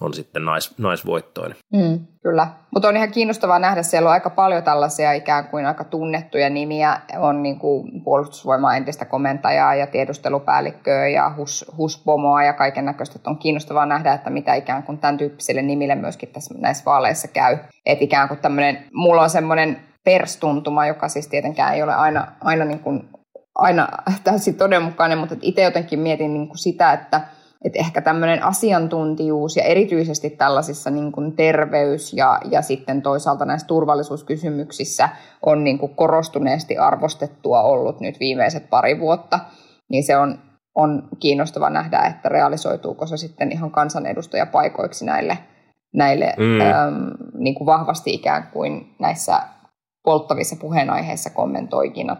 [0.00, 1.56] on sitten nais, naisvoittoinen.
[1.72, 5.84] Mm, kyllä, mutta on ihan kiinnostavaa nähdä, siellä on aika paljon tällaisia ikään kuin aika
[5.84, 12.84] tunnettuja nimiä, on niin kuin puolustusvoimaa entistä komentajaa ja tiedustelupäällikköä ja hus, huspomoa ja kaiken
[12.84, 17.28] näköistä, on kiinnostavaa nähdä, että mitä ikään kuin tämän tyyppisille nimille myöskin tässä näissä vaaleissa
[17.28, 22.26] käy, että ikään kuin tämmöinen, mulla on semmoinen perstuntuma, joka siis tietenkään ei ole aina,
[22.40, 23.08] aina niin kuin
[23.54, 23.88] aina
[24.24, 27.20] täysin todenmukainen, mutta itse jotenkin mietin niin kuin sitä, että,
[27.64, 33.66] että ehkä tämmöinen asiantuntijuus ja erityisesti tällaisissa niin kuin terveys- ja, ja sitten toisaalta näissä
[33.66, 35.08] turvallisuuskysymyksissä
[35.46, 39.38] on niin kuin korostuneesti arvostettua ollut nyt viimeiset pari vuotta,
[39.88, 40.38] niin se on,
[40.74, 45.38] on kiinnostava nähdä, että realisoituuko se sitten ihan kansanedustajapaikoiksi näille,
[45.94, 46.60] näille mm.
[46.60, 49.38] äm, niin kuin vahvasti ikään kuin näissä
[50.04, 52.16] polttavissa puheenaiheissa kommentoijina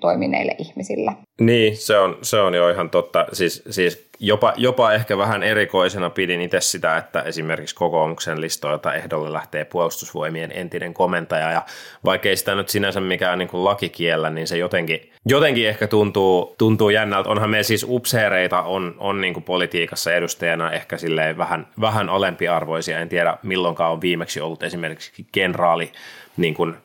[0.00, 1.12] toimineille ihmisille.
[1.40, 3.26] Niin, se on, se on jo ihan totta.
[3.32, 9.32] Siis, siis jopa, jopa ehkä vähän erikoisena pidin itse sitä, että esimerkiksi kokoomuksen listoilta ehdolle
[9.32, 11.62] lähtee puolustusvoimien entinen komentaja, ja
[12.04, 16.90] vaikkei sitä nyt sinänsä mikään niin kuin lakikiellä, niin se jotenkin, jotenkin ehkä tuntuu, tuntuu
[16.90, 17.30] jännältä.
[17.30, 22.98] Onhan me siis upseereita on, on niin kuin politiikassa edustajana ehkä silleen vähän, vähän alempiarvoisia.
[22.98, 25.92] En tiedä milloinkaan on viimeksi ollut esimerkiksi kenraali
[26.36, 26.76] niin kuin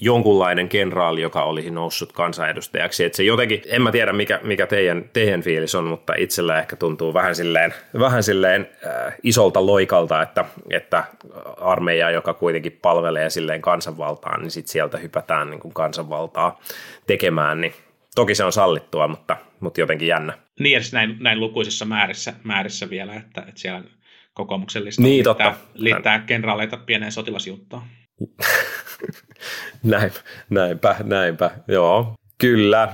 [0.00, 3.04] jonkunlainen kenraali, joka olisi noussut kansanedustajaksi.
[3.04, 6.76] Että se jotenkin, en mä tiedä mikä, mikä teidän, teidän fiilis on, mutta itsellä ehkä
[6.76, 11.04] tuntuu vähän silleen, vähän silleen äh, isolta loikalta, että, että
[11.60, 16.60] armeija, joka kuitenkin palvelee silleen kansanvaltaa, niin sitten sieltä hypätään niin kuin kansanvaltaa
[17.06, 17.72] tekemään, niin
[18.14, 20.38] toki se on sallittua, mutta, mutta jotenkin jännä.
[20.60, 23.82] Niin, näin, näin lukuisissa määrissä, määrissä vielä, että, että siellä
[24.34, 27.82] kokoomuksen listalla niin, liittää, liittää kenraaleita pieneen sotilasjuttaan.
[29.82, 30.12] Näin,
[30.50, 32.14] näinpä, näinpä, joo.
[32.38, 32.88] Kyllä.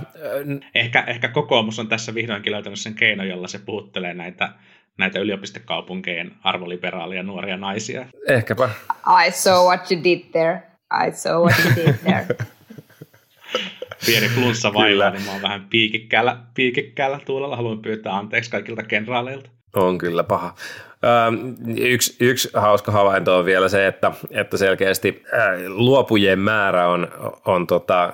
[0.74, 4.52] Ehkä, ehkä kokoomus on tässä vihdoinkin löytänyt sen keino, jolla se puhuttelee näitä,
[4.98, 8.06] näitä yliopistokaupunkejen arvoliberaaleja nuoria naisia.
[8.28, 8.70] Ehkäpä.
[9.26, 10.62] I saw what you did there.
[11.06, 12.26] I saw what you did there.
[14.06, 17.56] Pieni flunssa vailla, niin mä oon vähän piikikkäällä, piikikkäällä tuulella.
[17.56, 19.50] Haluan pyytää anteeksi kaikilta kenraaleilta.
[19.74, 20.54] On kyllä paha.
[21.80, 25.22] Yksi, yksi hauska havainto on vielä se, että, että selkeästi
[25.66, 27.08] luopujien määrä on,
[27.44, 28.12] on tota,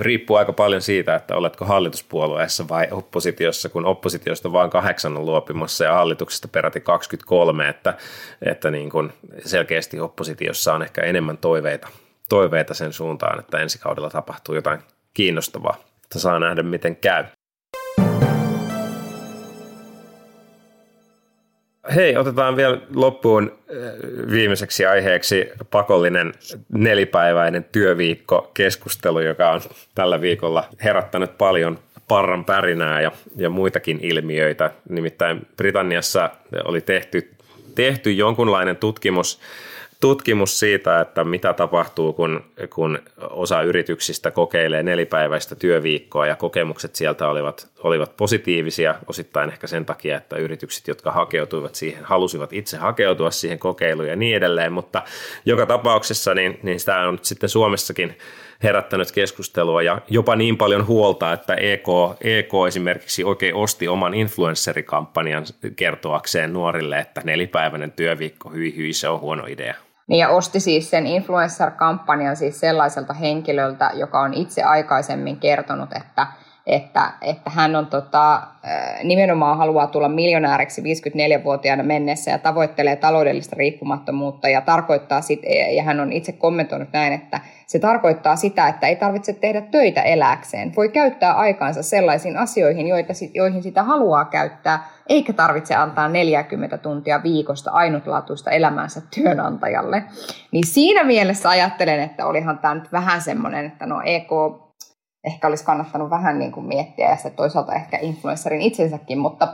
[0.00, 5.84] riippuu aika paljon siitä, että oletko hallituspuolueessa vai oppositiossa, kun oppositiosta vain kahdeksan on luopimassa
[5.84, 7.94] ja hallituksesta peräti 23, että,
[8.42, 9.12] että niin kuin
[9.44, 11.88] selkeästi oppositiossa on ehkä enemmän toiveita,
[12.28, 14.80] toiveita sen suuntaan, että ensi kaudella tapahtuu jotain
[15.14, 15.76] kiinnostavaa.
[16.16, 17.24] Saa nähdä, miten käy.
[21.94, 23.76] Hei, otetaan vielä loppuun äh,
[24.30, 26.32] viimeiseksi aiheeksi pakollinen
[26.72, 29.60] nelipäiväinen työviikko keskustelu, joka on
[29.94, 34.70] tällä viikolla herättänyt paljon parran pärinää ja, ja muitakin ilmiöitä.
[34.88, 36.30] Nimittäin Britanniassa
[36.64, 37.30] oli tehty,
[37.74, 39.40] tehty jonkunlainen tutkimus
[40.04, 42.98] tutkimus siitä, että mitä tapahtuu, kun, kun
[43.30, 50.16] osa yrityksistä kokeilee nelipäiväistä työviikkoa ja kokemukset sieltä olivat, olivat positiivisia, osittain ehkä sen takia,
[50.16, 55.02] että yritykset, jotka hakeutuivat siihen, halusivat itse hakeutua siihen kokeiluun ja niin edelleen, mutta
[55.46, 58.18] joka tapauksessa niin, niin sitä on nyt sitten Suomessakin
[58.62, 61.86] herättänyt keskustelua ja jopa niin paljon huolta, että EK,
[62.20, 65.44] EK esimerkiksi oikein osti oman influensserikampanjan
[65.76, 69.83] kertoakseen nuorille, että nelipäiväinen työviikko, hyi hyi, se on huono idea.
[70.06, 76.26] Niin ja osti siis sen influencer-kampanjan siis sellaiselta henkilöltä, joka on itse aikaisemmin kertonut, että,
[76.66, 78.42] että, että hän on tota,
[79.02, 85.40] nimenomaan haluaa tulla miljonääriksi 54-vuotiaana mennessä ja tavoittelee taloudellista riippumattomuutta ja tarkoittaa sit,
[85.76, 90.02] ja hän on itse kommentoinut näin, että se tarkoittaa sitä, että ei tarvitse tehdä töitä
[90.02, 90.72] eläkseen.
[90.76, 97.22] Voi käyttää aikaansa sellaisiin asioihin, joita, joihin sitä haluaa käyttää, eikä tarvitse antaa 40 tuntia
[97.22, 100.04] viikosta ainutlaatuista elämänsä työnantajalle.
[100.52, 104.30] Niin siinä mielessä ajattelen, että olihan tämä nyt vähän semmoinen, että no EK
[105.24, 109.48] ehkä olisi kannattanut vähän niin kuin miettiä ja se toisaalta ehkä influencerin itsensäkin, mutta,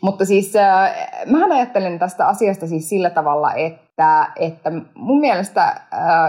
[0.00, 0.92] mutta siis äh,
[1.26, 5.80] mä ajattelen tästä asiasta siis sillä tavalla, että, että mun mielestä äh,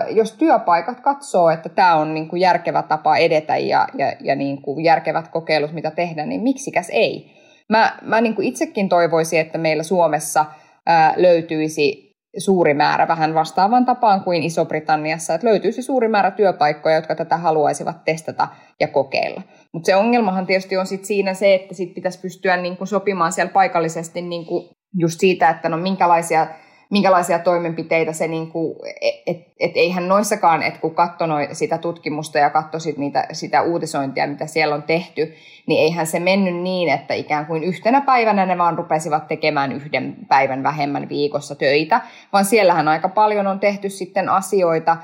[0.10, 4.62] jos työpaikat katsoo, että tämä on niin kuin järkevä tapa edetä ja, ja, ja niin
[4.62, 7.40] kuin järkevät kokeilut, mitä tehdä, niin miksikäs ei.
[7.70, 10.46] Mä, mä niin kuin itsekin toivoisin, että meillä Suomessa
[10.90, 17.16] äh, löytyisi suuri määrä vähän vastaavan tapaan kuin Iso-Britanniassa, että löytyisi suuri määrä työpaikkoja, jotka
[17.16, 18.48] tätä haluaisivat testata
[18.80, 19.42] ja kokeilla.
[19.74, 23.52] Mutta se ongelmahan tietysti on sit siinä se, että sit pitäisi pystyä niinku sopimaan siellä
[23.52, 26.48] paikallisesti niinku just siitä, että no minkälaisia
[26.90, 32.40] minkälaisia toimenpiteitä se, niin kuin, et, et, et eihän noissakaan, että kun katsoi sitä tutkimusta
[32.40, 35.34] ja katsoi niitä, sitä uutisointia, mitä siellä on tehty,
[35.68, 40.16] niin eihän se mennyt niin, että ikään kuin yhtenä päivänä ne vaan rupesivat tekemään yhden
[40.28, 42.02] päivän vähemmän viikossa töitä,
[42.34, 44.98] vaan siellähän aika paljon on tehty sitten asioita,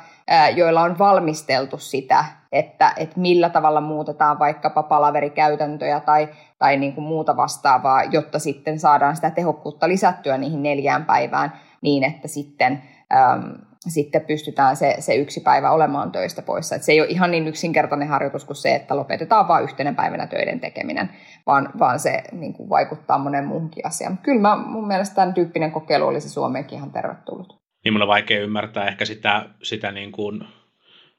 [0.55, 7.05] joilla on valmisteltu sitä, että, että millä tavalla muutetaan vaikkapa palaverikäytäntöjä tai, tai niin kuin
[7.05, 12.81] muuta vastaavaa, jotta sitten saadaan sitä tehokkuutta lisättyä niihin neljään päivään niin, että sitten,
[13.15, 13.53] äm,
[13.87, 16.75] sitten pystytään se, se yksi päivä olemaan töistä poissa.
[16.75, 20.27] Et se ei ole ihan niin yksinkertainen harjoitus kuin se, että lopetetaan vain yhtenä päivänä
[20.27, 21.09] töiden tekeminen,
[21.45, 24.17] vaan, vaan se niin kuin vaikuttaa monen muuhunkin asiaan.
[24.17, 27.65] Kyllä mä, mun mielestä tämän tyyppinen kokeilu olisi Suomeenkin ihan tervetullut.
[27.83, 30.43] Niin mun on vaikea ymmärtää ehkä sitä, sitä niin kuin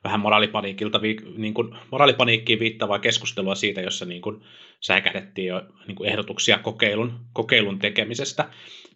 [0.04, 1.00] vähän moraalipaniikilta,
[1.36, 4.42] niin kuin, moraalipaniikkiin viittavaa keskustelua siitä, jossa niin kuin
[4.80, 8.44] säikähdettiin jo niin kuin ehdotuksia kokeilun, kokeilun tekemisestä.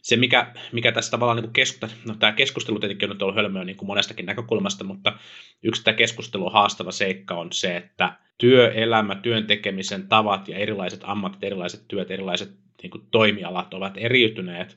[0.03, 3.65] Se, mikä, mikä tässä tavallaan niin keskustelu, no tämä keskustelu tietenkin on nyt ollut hölmöä
[3.65, 5.19] niin kuin monestakin näkökulmasta, mutta
[5.63, 11.45] yksi tämä keskustelu haastava seikka on se, että työelämä, työn tekemisen tavat ja erilaiset ammatit,
[11.45, 12.51] erilaiset työt, erilaiset
[12.83, 14.77] niin kuin toimialat ovat eriytyneet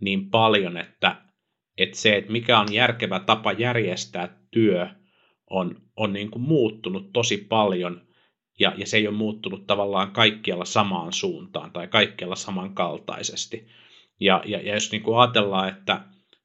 [0.00, 1.16] niin paljon, että,
[1.78, 4.88] että se, että mikä on järkevä tapa järjestää työ,
[5.50, 8.06] on, on niin kuin muuttunut tosi paljon
[8.60, 13.66] ja, ja se ei ole muuttunut tavallaan kaikkialla samaan suuntaan tai kaikkialla samankaltaisesti.
[14.20, 16.00] Ja, ja, ja jos niin kuin ajatellaan, että,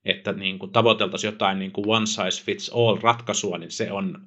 [0.05, 4.17] että niin kuin tavoiteltaisiin jotain niin kuin one size fits all ratkaisua, niin se on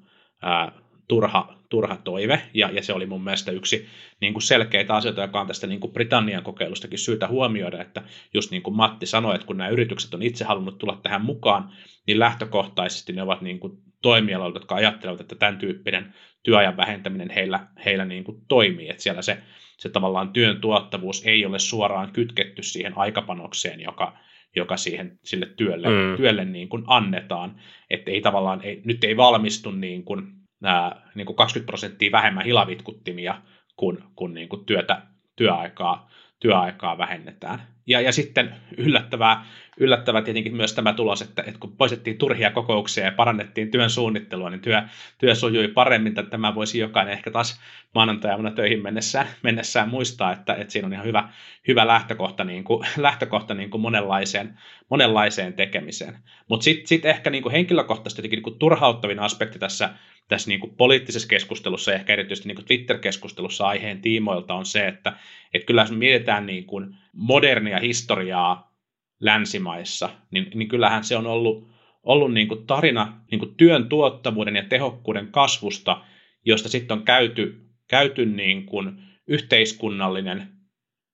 [0.43, 0.73] ää,
[1.09, 3.87] turha, turha toive, ja, ja se oli mun mielestä yksi
[4.21, 8.03] niin kuin selkeitä asioita, joka on tästä niin kuin Britannian kokeilustakin syytä huomioida, että
[8.35, 11.73] just niin kuin Matti sanoi, että kun nämä yritykset on itse halunnut tulla tähän mukaan,
[12.07, 17.67] niin lähtökohtaisesti ne ovat niin kuin toimialoilta, jotka ajattelevat, että tämän tyyppinen työajan vähentäminen heillä,
[17.85, 19.39] heillä niin kuin toimii, että siellä se,
[19.79, 24.17] se tavallaan työn tuottavuus ei ole suoraan kytketty siihen aikapanokseen, joka,
[24.57, 26.17] joka siihen sille työlle, mm.
[26.17, 27.61] työlle niin kuin annetaan,
[27.91, 30.27] että ei tavallaan, ei, nyt ei valmistu niin kuin,
[30.63, 33.43] ää, niin kuin 20 prosenttia vähemmän hilavitkuttimia,
[33.77, 35.03] kun, kun niin kuin työtä,
[35.37, 36.11] työaikaa,
[36.41, 37.74] työaikaa vähennetään.
[37.87, 43.05] Ja, ja sitten yllättävää, yllättävää tietenkin myös tämä tulos, että, että kun poistettiin turhia kokouksia
[43.05, 44.83] ja parannettiin työn suunnittelua, niin työ,
[45.19, 46.11] työ sujui paremmin.
[46.11, 47.61] Että tämä voisi jokainen ehkä taas
[47.95, 51.29] maanantajana töihin mennessään, mennessään muistaa, että, että siinä on ihan hyvä,
[51.69, 54.59] hyvä lähtökohta, niin kuin, lähtökohta niin kuin monenlaiseen,
[54.91, 56.17] monenlaiseen tekemiseen.
[56.49, 59.91] Mutta sitten sit ehkä niin kuin henkilökohtaisesti niin kuin turhauttavin aspekti tässä,
[60.29, 64.87] tässä niin kuin poliittisessa keskustelussa ja ehkä erityisesti niin kuin Twitter-keskustelussa aiheen tiimoilta on se,
[64.87, 65.13] että,
[65.55, 68.75] että kyllä jos mietitään niin kuin modernia historiaa
[69.21, 71.69] länsimaissa, niin, niin kyllähän se on ollut,
[72.03, 76.05] ollut niin kuin tarina niin kuin työn tuottavuuden ja tehokkuuden kasvusta,
[76.45, 80.49] josta sitten on käyty, käyty niin kuin yhteiskunnallinen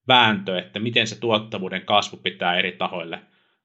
[0.08, 3.20] vääntö, että miten se tuottavuuden kasvu pitää eri tahoille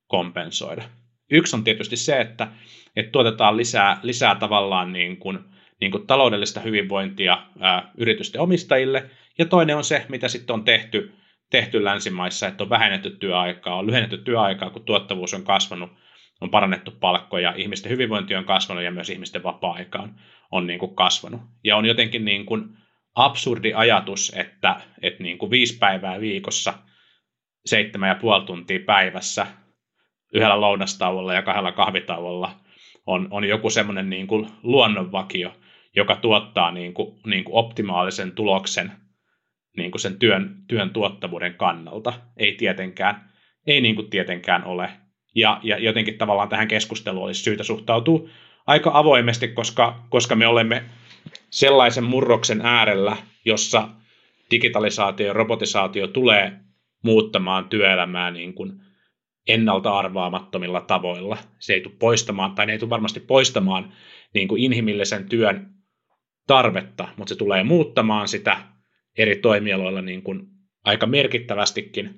[0.08, 0.84] kompensoida.
[1.32, 2.48] Yksi on tietysti se, että,
[2.96, 5.40] että tuotetaan lisää, lisää tavallaan niin kuin,
[5.82, 11.14] niin kuin taloudellista hyvinvointia ää, yritysten omistajille, ja toinen on se, mitä sitten on tehty,
[11.50, 15.92] tehty länsimaissa, että on vähennetty työaikaa, on lyhennetty työaikaa, kun tuottavuus on kasvanut,
[16.42, 20.16] on parannettu palkkoja, ihmisten hyvinvointi on kasvanut ja myös ihmisten vapaa-aika on,
[20.52, 21.42] on niin kuin kasvanut.
[21.64, 22.78] Ja on jotenkin niin kuin
[23.16, 26.74] absurdi ajatus, että, että niin kuin viisi päivää viikossa,
[27.66, 29.48] seitsemän ja puoli tuntia päivässä,
[30.36, 32.52] yhdellä lounastauolla ja kahdella kahvitauolla
[33.06, 35.54] on, on joku semmoinen niin kuin luonnonvakio,
[35.96, 38.92] joka tuottaa niin kuin, niin kuin optimaalisen tuloksen
[39.78, 42.14] niin kuin sen työn, työn tuottavuuden kannalta.
[42.38, 43.30] Ei tietenkään,
[43.68, 44.90] ei niin kuin tietenkään ole.
[45.36, 48.30] Ja, ja jotenkin tavallaan tähän keskusteluun olisi syytä suhtautua
[48.68, 50.84] aika avoimesti, koska, koska me olemme
[51.50, 53.90] sellaisen murroksen äärellä, jossa
[54.52, 56.60] digitalisaatio ja robotisaatio tulee
[57.04, 58.85] muuttamaan työelämää niin kuin
[59.48, 61.38] ennalta arvaamattomilla tavoilla.
[61.60, 63.94] Se ei tule poistamaan, tai ne ei tule varmasti poistamaan
[64.34, 65.70] niin kuin inhimillisen työn
[66.48, 68.58] tarvetta, mutta se tulee muuttamaan sitä
[69.18, 70.48] eri toimialoilla niin kuin
[70.84, 72.16] aika merkittävästikin.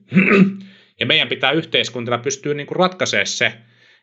[0.99, 3.53] ja meidän pitää yhteiskuntana pystyä niin kuin ratkaisemaan se,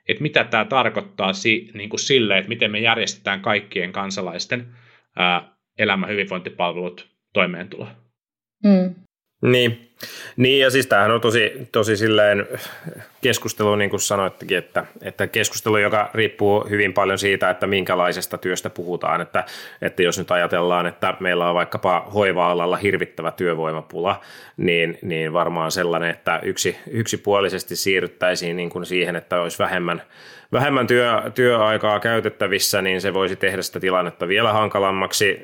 [0.08, 4.66] että mitä tämä tarkoittaa si, niin kuin sille, että miten me järjestetään kaikkien kansalaisten
[5.16, 7.88] ää, elämä, hyvinvointipalvelut, toimeentulo.
[8.64, 8.94] Mm.
[9.50, 9.93] Niin.
[10.36, 12.46] Niin, ja siis tämähän on tosi, tosi silleen
[13.20, 18.70] keskustelu, niin kuin sanoittekin, että, että keskustelu, joka riippuu hyvin paljon siitä, että minkälaisesta työstä
[18.70, 19.44] puhutaan, että,
[19.82, 24.20] että jos nyt ajatellaan, että meillä on vaikkapa hoiva-alalla hirvittävä työvoimapula,
[24.56, 30.02] niin, niin varmaan sellainen, että yksi, yksipuolisesti siirryttäisiin niin kuin siihen, että olisi vähemmän
[30.54, 35.40] vähemmän työ, työaikaa käytettävissä, niin se voisi tehdä sitä tilannetta vielä hankalammaksi.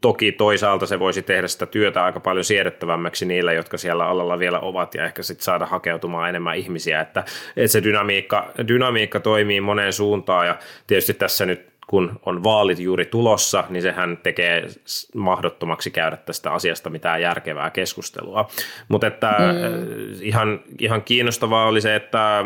[0.00, 4.60] Toki toisaalta se voisi tehdä sitä työtä aika paljon siedettävämmäksi niille, jotka siellä alalla vielä
[4.60, 7.24] ovat ja ehkä sitten saada hakeutumaan enemmän ihmisiä, että,
[7.56, 13.06] että se dynamiikka, dynamiikka toimii moneen suuntaan ja tietysti tässä nyt kun on vaalit juuri
[13.06, 14.66] tulossa, niin sehän tekee
[15.14, 18.48] mahdottomaksi käydä tästä asiasta mitään järkevää keskustelua.
[18.88, 20.18] Mutta että mm.
[20.20, 22.44] ihan, ihan kiinnostavaa oli se, että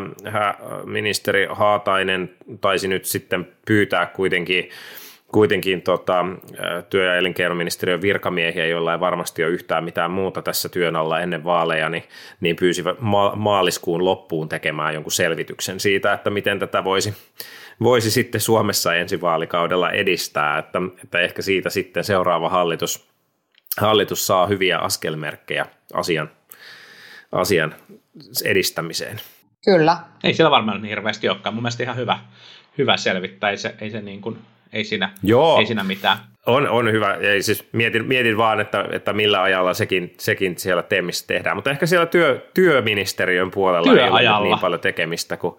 [0.84, 4.70] ministeri Haatainen taisi nyt sitten pyytää kuitenkin
[5.36, 6.24] kuitenkin tota,
[6.90, 11.44] työ- ja elinkeinoministeriön virkamiehiä, joilla ei varmasti ole yhtään mitään muuta tässä työn alla ennen
[11.44, 12.02] vaaleja, niin,
[12.40, 17.14] niin pyysivät ma- maaliskuun loppuun tekemään jonkun selvityksen siitä, että miten tätä voisi,
[17.82, 23.08] voisi sitten Suomessa ensi vaalikaudella edistää, että, että ehkä siitä sitten seuraava hallitus,
[23.78, 26.30] hallitus saa hyviä askelmerkkejä asian,
[27.32, 27.74] asian
[28.44, 29.20] edistämiseen.
[29.64, 29.96] Kyllä.
[30.24, 31.54] Ei siellä varmaan niin hirveästi olekaan.
[31.54, 32.18] Mun mielestä ihan hyvä,
[32.78, 33.50] hyvä selvittää.
[33.50, 34.38] Ei se, ei se niin kuin,
[34.72, 35.58] ei siinä, Joo.
[35.58, 36.18] ei siinä mitään.
[36.46, 37.14] On, on hyvä.
[37.14, 41.56] Ei, siis mietin, mietin vaan, että, että millä ajalla sekin, sekin siellä teemissä tehdään.
[41.56, 44.20] Mutta ehkä siellä työ, työministeriön puolella Työajalla.
[44.20, 45.54] ei ole niin paljon tekemistä kuin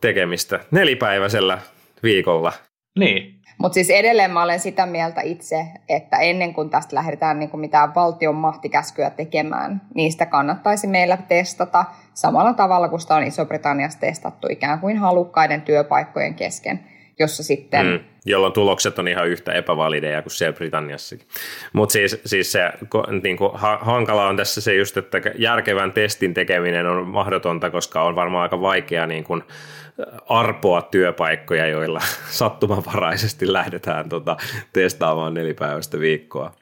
[0.00, 1.58] tekemistä nelipäiväisellä
[2.02, 2.52] viikolla.
[2.98, 3.40] Niin.
[3.58, 7.60] Mutta siis edelleen mä olen sitä mieltä itse, että ennen kuin tästä lähdetään niin kuin
[7.60, 11.84] mitään valtion mahtikäskyä tekemään, niistä kannattaisi meillä testata
[12.14, 16.80] samalla tavalla kuin sitä on Iso-Britanniassa testattu ikään kuin halukkaiden työpaikkojen kesken,
[17.20, 17.86] jossa sitten...
[17.86, 21.26] Mm, jolloin tulokset on ihan yhtä epävalideja kuin siellä Britanniassakin.
[21.72, 22.72] Mutta siis, siis se
[23.22, 28.02] niin kuin, ha, hankala on tässä se just, että järkevän testin tekeminen on mahdotonta, koska
[28.02, 29.42] on varmaan aika vaikea niin kuin,
[30.28, 34.36] arpoa työpaikkoja, joilla sattumanvaraisesti lähdetään tota,
[34.72, 36.54] testaamaan nelipäiväistä viikkoa.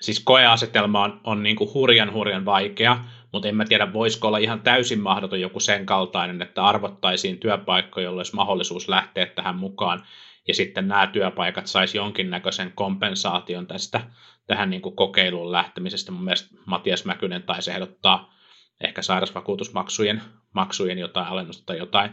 [0.00, 2.98] Siis koeasetelma on, on niin kuin hurjan hurjan vaikea,
[3.36, 8.04] mutta en mä tiedä, voisiko olla ihan täysin mahdoton joku sen kaltainen, että arvottaisiin työpaikkoja,
[8.04, 10.02] joilla olisi mahdollisuus lähteä tähän mukaan,
[10.48, 14.00] ja sitten nämä työpaikat saisi jonkinnäköisen kompensaation tästä
[14.46, 16.12] tähän niin kuin kokeiluun lähtemisestä.
[16.12, 18.34] Mun mielestä Matias Mäkynen taisi ehdottaa
[18.80, 20.22] ehkä sairausvakuutusmaksujen
[20.52, 22.10] maksujen jotain alennusta tai jotain,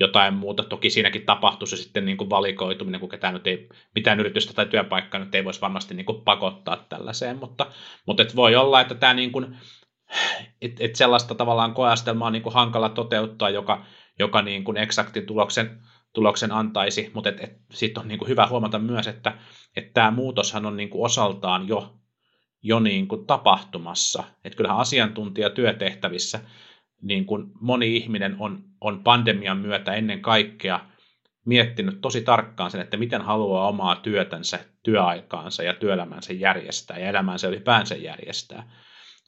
[0.00, 0.62] jotain muuta.
[0.62, 4.66] Toki siinäkin tapahtuu se sitten niin kuin valikoituminen, kun ketään nyt ei, mitään yritystä tai
[4.66, 7.66] työpaikkaa nyt ei voisi varmasti niin kuin pakottaa tällaiseen, mutta,
[8.06, 9.56] mutta et voi olla, että tämä niin kuin
[10.62, 13.84] et, et sellaista tavallaan koeastelmaa on niin kuin hankala toteuttaa, joka,
[14.18, 15.80] joka niin kuin eksaktin tuloksen,
[16.12, 17.30] tuloksen antaisi, mutta
[17.70, 19.38] sitten on niin kuin hyvä huomata myös, että,
[19.76, 21.94] että tämä muutoshan on niin kuin osaltaan jo,
[22.62, 24.24] jo niin kuin tapahtumassa.
[24.44, 26.40] Että kyllähän asiantuntijatyötehtävissä
[27.02, 30.80] niin kuin moni ihminen on, on pandemian myötä ennen kaikkea
[31.44, 37.48] miettinyt tosi tarkkaan sen, että miten haluaa omaa työtänsä, työaikaansa ja työelämänsä järjestää ja elämänsä
[37.48, 38.70] ylipäänsä järjestää.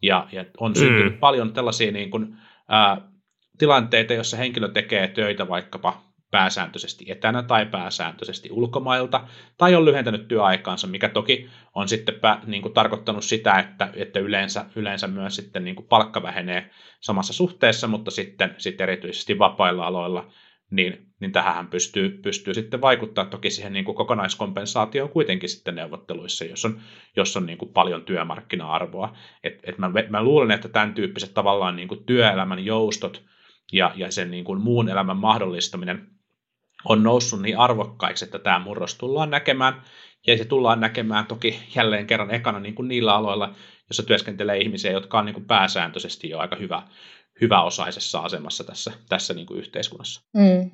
[0.03, 1.19] Ja, ja on syntynyt mm.
[1.19, 2.37] paljon tällaisia niin kuin,
[2.69, 3.13] ää,
[3.59, 9.29] tilanteita, joissa henkilö tekee töitä vaikkapa pääsääntöisesti etänä tai pääsääntöisesti ulkomailta,
[9.59, 14.21] tai on lyhentänyt työaikaansa, mikä toki on sitten pä, niin kuin tarkoittanut sitä, että, että
[14.21, 19.87] yleensä, yleensä myös sitten niin kuin palkka vähenee samassa suhteessa, mutta sitten, sitten erityisesti vapailla
[19.87, 20.31] aloilla
[20.73, 26.45] niin, niin tähän pystyy, pystyy sitten vaikuttaa toki siihen niin kuin kokonaiskompensaatioon kuitenkin sitten neuvotteluissa,
[26.45, 26.81] jos on,
[27.17, 29.17] jos on niin kuin paljon työmarkkina-arvoa.
[29.45, 33.23] Et, et mä, mä luulen, että tämän tyyppiset tavallaan niin kuin työelämän joustot
[33.73, 36.07] ja, ja sen niin kuin muun elämän mahdollistaminen
[36.85, 39.83] on noussut niin arvokkaiksi, että tämä murros tullaan näkemään,
[40.27, 43.55] ja se tullaan näkemään toki jälleen kerran ekana niin kuin niillä aloilla,
[43.93, 46.83] jossa työskentelee ihmisiä, jotka on niin kuin pääsääntöisesti jo aika hyvä,
[47.41, 50.23] hyväosaisessa asemassa tässä, tässä niin kuin yhteiskunnassa.
[50.35, 50.71] Mm.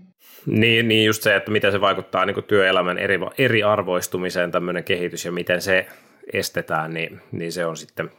[0.46, 5.24] Niin, niin just se, että miten se vaikuttaa niin kuin työelämän eri, eriarvoistumiseen tämmöinen kehitys
[5.24, 5.86] ja miten se
[6.32, 8.10] estetään, niin, niin se on sitten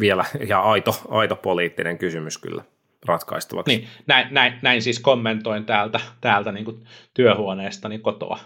[0.00, 2.64] vielä ihan aito, aito poliittinen kysymys kyllä
[3.06, 3.76] ratkaistavaksi.
[3.76, 6.84] Niin, näin, näin, näin siis kommentoin täältä, täältä niin kuin
[7.14, 8.38] työhuoneestani kotoa.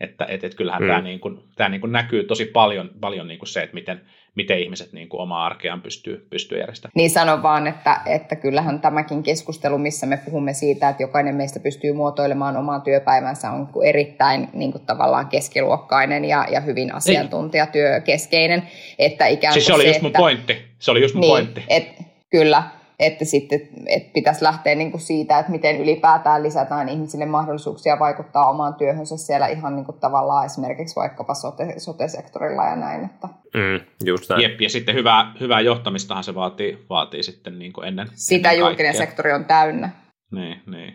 [0.00, 0.88] Että et, et kyllähän mm.
[0.88, 4.00] tämä, niin kuin, tämä niin kuin näkyy tosi paljon, paljon niin kuin se, että miten,
[4.34, 6.92] miten ihmiset niin kuin omaa arkeaan pystyy, pystyy järjestämään.
[6.94, 11.60] Niin sanon vaan, että, että kyllähän tämäkin keskustelu, missä me puhumme siitä, että jokainen meistä
[11.60, 18.62] pystyy muotoilemaan omaa työpäivänsä, on erittäin niin kuin tavallaan keskiluokkainen ja, ja hyvin asiantuntijatyökeskeinen.
[18.98, 20.56] Että ikään kuin siis se oli se, just mun että, pointti.
[20.78, 21.64] Se oli just mun niin, pointti.
[21.68, 21.88] Et,
[22.30, 22.62] kyllä,
[23.02, 28.50] että sitten että pitäisi lähteä niin kuin siitä, että miten ylipäätään lisätään ihmisille mahdollisuuksia vaikuttaa
[28.50, 33.04] omaan työhönsä siellä ihan niin kuin tavallaan esimerkiksi vaikkapa sote, sote-sektorilla ja näin.
[33.04, 33.28] Että.
[33.54, 34.42] Mm, just näin.
[34.42, 38.60] Jep, ja sitten hyvää, hyvää johtamistahan se vaatii, vaatii sitten niin kuin ennen Sitä ennen
[38.60, 39.06] julkinen kaikkea.
[39.06, 39.90] sektori on täynnä.
[40.32, 40.94] Niin, niin.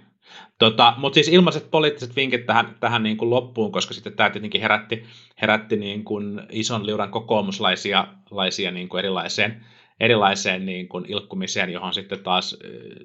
[0.60, 4.62] Tota, Mutta siis ilmaiset poliittiset vinkit tähän, tähän niin kuin loppuun, koska sitten tämä tietenkin
[4.62, 5.03] herätti,
[5.41, 9.66] herätti niin kuin ison liuran kokoomuslaisia laisia niin kuin erilaiseen
[10.00, 12.58] erilaiseen niin kuin ilkkumiseen, johon sitten taas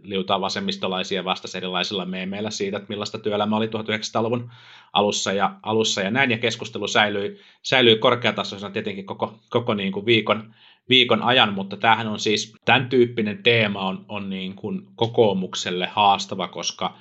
[0.03, 4.51] liutaa vasemmistolaisia vastasi erilaisilla meemeillä siitä, että millaista työelämä oli 1900-luvun
[4.93, 10.07] alussa ja, alussa ja näin, ja keskustelu säilyi, säilyi korkeatasoisena tietenkin koko, koko niin kuin
[10.07, 10.55] viikon,
[10.88, 16.49] viikon ajan, mutta tämähän on siis, tämän tyyppinen teema on, on niin kuin kokoomukselle haastava,
[16.49, 16.99] koska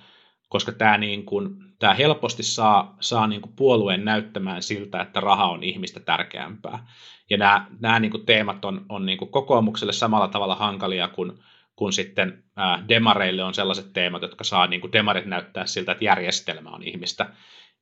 [0.52, 5.50] koska tämä, niin kuin, tämä helposti saa, saa niin kuin puolueen näyttämään siltä, että raha
[5.50, 6.88] on ihmistä tärkeämpää.
[7.30, 11.32] Ja nämä, nämä niin kuin teemat on, on niin kuin kokoomukselle samalla tavalla hankalia kuin,
[11.76, 12.44] kuin sitten
[12.88, 17.30] demareille on sellaiset teemat, jotka saa niin kuin demarit näyttää siltä, että järjestelmä on ihmistä,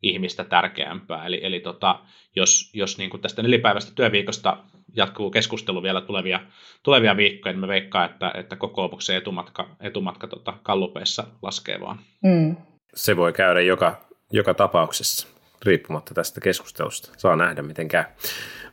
[0.02, 1.26] ihmistä tärkeämpää.
[1.26, 2.00] Eli, eli tota,
[2.36, 4.58] jos, jos niin kuin tästä nelipäiväistä työviikosta
[4.96, 6.40] jatkuu keskustelu vielä tulevia,
[6.84, 12.00] tulevia viikkoja, niin me veikkaa, että, että kokoomuksen etumatka, etumatka tota, kallupeissa laskee vaan.
[12.24, 12.56] Mm.
[12.94, 15.28] Se voi käydä joka, joka tapauksessa,
[15.66, 17.12] riippumatta tästä keskustelusta.
[17.18, 18.04] Saa nähdä, miten käy.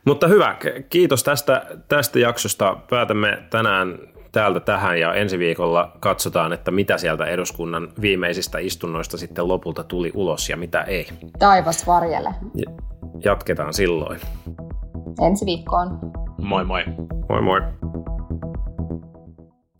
[0.05, 0.57] Mutta hyvä,
[0.89, 2.77] kiitos tästä, tästä jaksosta.
[2.89, 9.47] Päätämme tänään täältä tähän ja ensi viikolla katsotaan, että mitä sieltä eduskunnan viimeisistä istunnoista sitten
[9.47, 11.07] lopulta tuli ulos ja mitä ei.
[11.39, 12.29] Taivas varjele.
[13.23, 14.19] Jatketaan silloin.
[15.21, 15.99] Ensi viikkoon.
[16.41, 16.83] Moi moi.
[17.29, 17.61] Moi moi.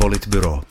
[0.01, 0.61] Politbyro.